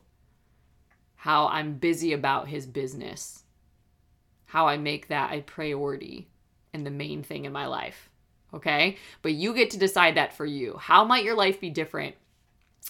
[1.15, 3.43] how I'm busy about His business,
[4.45, 6.29] how I make that a priority
[6.73, 8.09] and the main thing in my life.
[8.55, 8.97] Okay?
[9.21, 10.77] But you get to decide that for you.
[10.79, 12.15] How might your life be different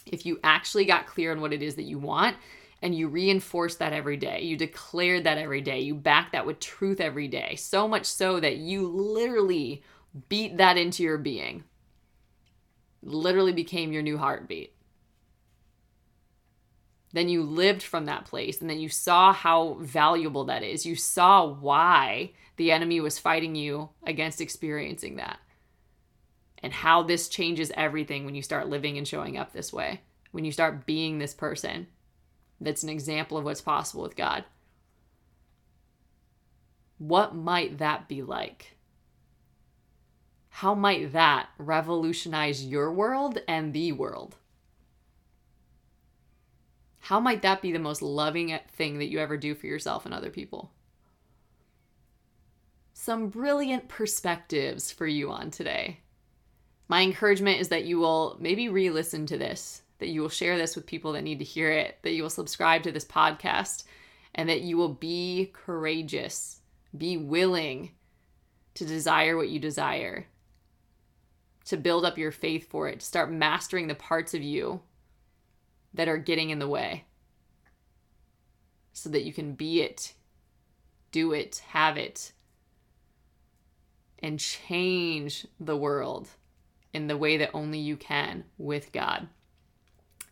[0.06, 2.36] if you actually got clear on what it is that you want
[2.80, 4.42] and you reinforce that every day.
[4.42, 5.80] You declare that every day.
[5.80, 7.56] You back that with truth every day.
[7.56, 9.82] So much so that you literally
[10.28, 11.64] beat that into your being.
[13.02, 14.74] Literally became your new heartbeat.
[17.12, 20.86] Then you lived from that place and then you saw how valuable that is.
[20.86, 25.38] You saw why the enemy was fighting you against experiencing that.
[26.62, 30.02] And how this changes everything when you start living and showing up this way.
[30.32, 31.86] When you start being this person
[32.60, 34.44] that's an example of what's possible with God.
[36.98, 38.76] What might that be like?
[40.48, 44.36] How might that revolutionize your world and the world?
[46.98, 50.12] How might that be the most loving thing that you ever do for yourself and
[50.12, 50.72] other people?
[52.98, 56.00] some brilliant perspectives for you on today.
[56.88, 60.56] My encouragement is that you will maybe re listen to this, that you will share
[60.56, 63.84] this with people that need to hear it, that you will subscribe to this podcast,
[64.34, 66.60] and that you will be courageous,
[66.96, 67.90] be willing
[68.74, 70.26] to desire what you desire,
[71.64, 74.80] to build up your faith for it, to start mastering the parts of you
[75.94, 77.04] that are getting in the way
[78.92, 80.14] so that you can be it,
[81.10, 82.32] do it, have it,
[84.20, 86.28] and change the world
[86.92, 89.28] in the way that only you can with God.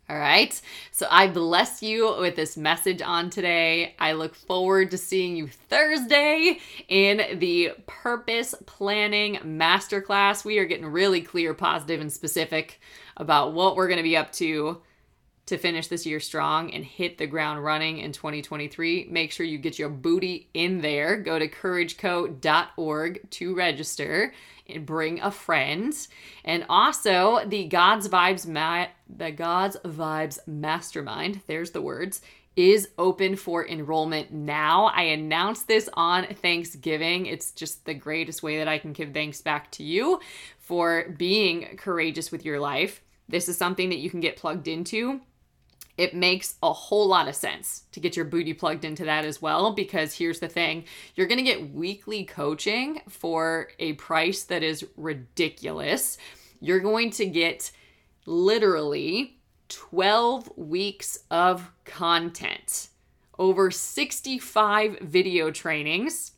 [0.09, 0.61] All right.
[0.93, 3.97] So I bless you with this message on today.
[3.99, 10.45] I look forward to seeing you Thursday in the purpose planning masterclass.
[10.45, 12.81] We are getting really clear, positive, and specific
[13.17, 14.81] about what we're going to be up to
[15.47, 19.09] to finish this year strong and hit the ground running in 2023.
[19.11, 21.17] Make sure you get your booty in there.
[21.17, 24.33] Go to courageco.org to register
[24.69, 25.95] and bring a friend.
[26.45, 32.23] And also the God's Vibes ma- the God's Vibes Mastermind, there's the words,
[32.57, 34.87] is open for enrollment now.
[34.87, 37.27] I announced this on Thanksgiving.
[37.27, 40.21] It's just the greatest way that I can give thanks back to you
[40.59, 43.03] for being courageous with your life.
[43.29, 45.21] This is something that you can get plugged into
[45.97, 49.41] it makes a whole lot of sense to get your booty plugged into that as
[49.41, 50.85] well because here's the thing
[51.15, 56.19] you're going to get weekly coaching for a price that is ridiculous.
[56.61, 57.71] You're going to get
[58.27, 62.89] literally 12 weeks of content,
[63.39, 66.33] over 65 video trainings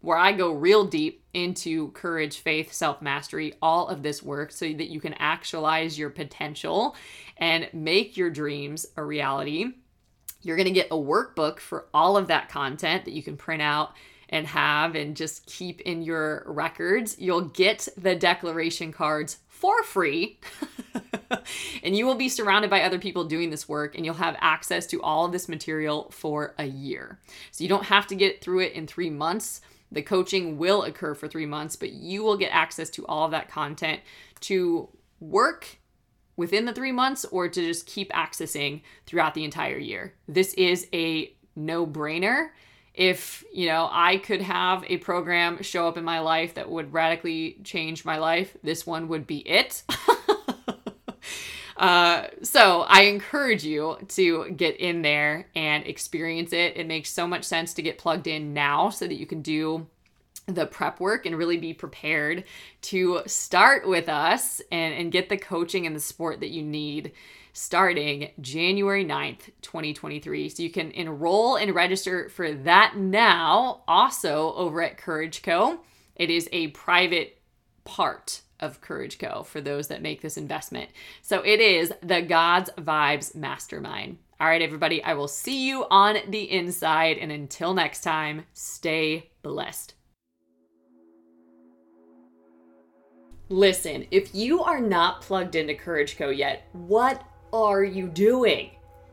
[0.00, 4.66] where I go real deep into courage, faith, self mastery, all of this work so
[4.72, 6.94] that you can actualize your potential
[7.38, 9.72] and make your dreams a reality.
[10.42, 13.94] You're to get a workbook for all of that content that you can print out
[14.28, 17.16] and have and just keep in your records.
[17.18, 20.40] You'll get the declaration cards for free.
[21.82, 24.86] and you will be surrounded by other people doing this work and you'll have access
[24.88, 27.20] to all of this material for a year.
[27.52, 29.60] So you don't have to get through it in 3 months
[29.90, 33.30] the coaching will occur for three months, but you will get access to all of
[33.30, 34.00] that content
[34.40, 34.88] to
[35.20, 35.78] work
[36.36, 40.14] within the three months or to just keep accessing throughout the entire year.
[40.28, 42.50] This is a no brainer.
[42.96, 46.92] If, you know, I could have a program show up in my life that would
[46.92, 49.82] radically change my life, this one would be it.
[51.76, 56.76] Uh, so I encourage you to get in there and experience it.
[56.76, 59.86] It makes so much sense to get plugged in now so that you can do
[60.46, 62.44] the prep work and really be prepared
[62.80, 67.12] to start with us and, and get the coaching and the support that you need
[67.52, 70.48] starting January 9th, 2023.
[70.50, 75.80] So you can enroll and register for that now, also over at Courage Co.
[76.14, 77.40] It is a private
[77.84, 79.42] part of Courage Co.
[79.42, 80.90] for those that make this investment.
[81.22, 84.18] So it is the God's Vibes Mastermind.
[84.38, 87.16] All right, everybody, I will see you on the inside.
[87.18, 89.95] And until next time, stay blessed.
[93.48, 96.30] Listen, if you are not plugged into Courage Co.
[96.30, 97.22] yet, what
[97.52, 98.70] are you doing?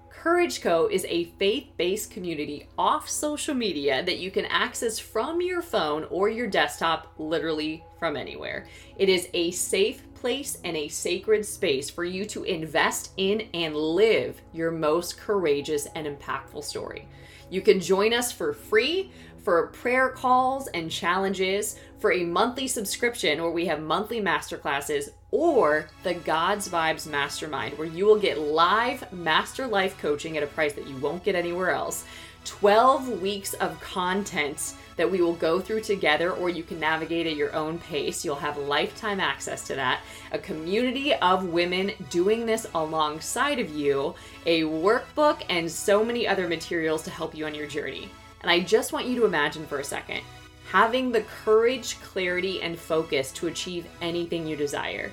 [0.10, 0.88] Courage Co.
[0.88, 6.06] is a faith based community off social media that you can access from your phone
[6.06, 8.66] or your desktop, literally from anywhere.
[8.98, 13.76] It is a safe place and a sacred space for you to invest in and
[13.76, 17.08] live your most courageous and impactful story.
[17.52, 19.12] You can join us for free
[19.44, 25.89] for prayer calls and challenges, for a monthly subscription where we have monthly masterclasses, or
[26.04, 30.74] the God's Vibes Mastermind, where you will get live master life coaching at a price
[30.74, 32.06] that you won't get anywhere else.
[32.46, 37.36] 12 weeks of content that we will go through together, or you can navigate at
[37.36, 38.24] your own pace.
[38.24, 40.02] You'll have lifetime access to that.
[40.34, 44.14] A community of women doing this alongside of you,
[44.46, 48.10] a workbook, and so many other materials to help you on your journey.
[48.44, 50.22] And I just want you to imagine for a second
[50.66, 55.12] having the courage, clarity, and focus to achieve anything you desire.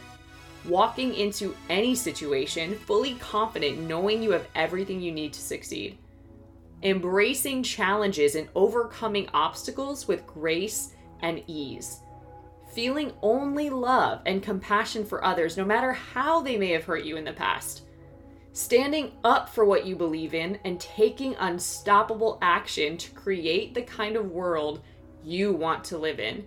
[0.67, 5.99] Walking into any situation fully confident, knowing you have everything you need to succeed.
[6.83, 12.01] Embracing challenges and overcoming obstacles with grace and ease.
[12.73, 17.19] Feeling only love and compassion for others, no matter how they may have hurt you
[17.19, 17.83] in the past
[18.61, 24.17] standing up for what you believe in and taking unstoppable action to create the kind
[24.17, 24.83] of world
[25.25, 26.47] you want to live in.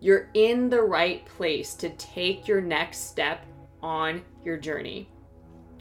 [0.00, 3.46] You're in the right place to take your next step
[3.82, 5.08] on your journey.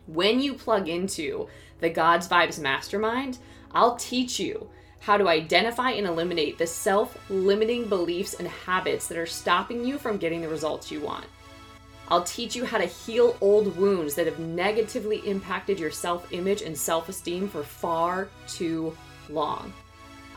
[0.07, 1.47] When you plug into
[1.79, 3.39] the God's Vibes Mastermind,
[3.71, 4.69] I'll teach you
[4.99, 9.97] how to identify and eliminate the self limiting beliefs and habits that are stopping you
[9.97, 11.25] from getting the results you want.
[12.07, 16.61] I'll teach you how to heal old wounds that have negatively impacted your self image
[16.61, 18.95] and self esteem for far too
[19.29, 19.73] long.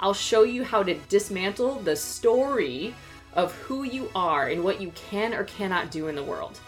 [0.01, 2.95] I'll show you how to dismantle the story
[3.35, 6.59] of who you are and what you can or cannot do in the world.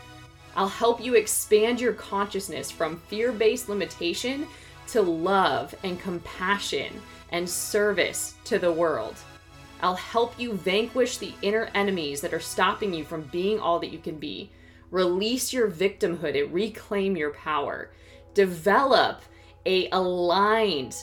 [0.57, 4.47] I'll help you expand your consciousness from fear based limitation
[4.89, 9.17] to love and compassion and service to the world.
[9.83, 13.93] I'll help you vanquish the inner enemies that are stopping you from being all that
[13.93, 14.51] you can be.
[14.91, 17.91] Release your victimhood and reclaim your power.
[18.35, 19.23] Develop
[19.67, 20.97] a aligned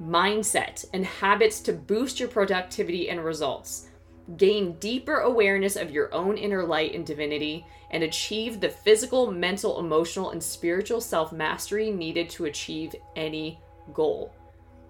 [0.00, 3.88] mindset and habits to boost your productivity and results.
[4.36, 9.78] Gain deeper awareness of your own inner light and divinity and achieve the physical, mental,
[9.78, 13.60] emotional, and spiritual self mastery needed to achieve any
[13.92, 14.32] goal.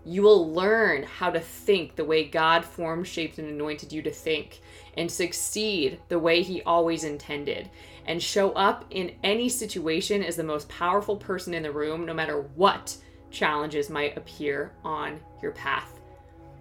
[0.06, 4.10] You will learn how to think the way God formed, shaped, and anointed you to
[4.10, 4.60] think,
[4.96, 7.70] and succeed the way He always intended,
[8.06, 12.14] and show up in any situation as the most powerful person in the room, no
[12.14, 12.96] matter what
[13.30, 15.94] challenges might appear on your path.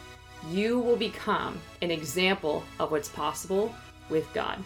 [0.51, 3.75] You will become an example of what's possible
[4.09, 4.63] with God.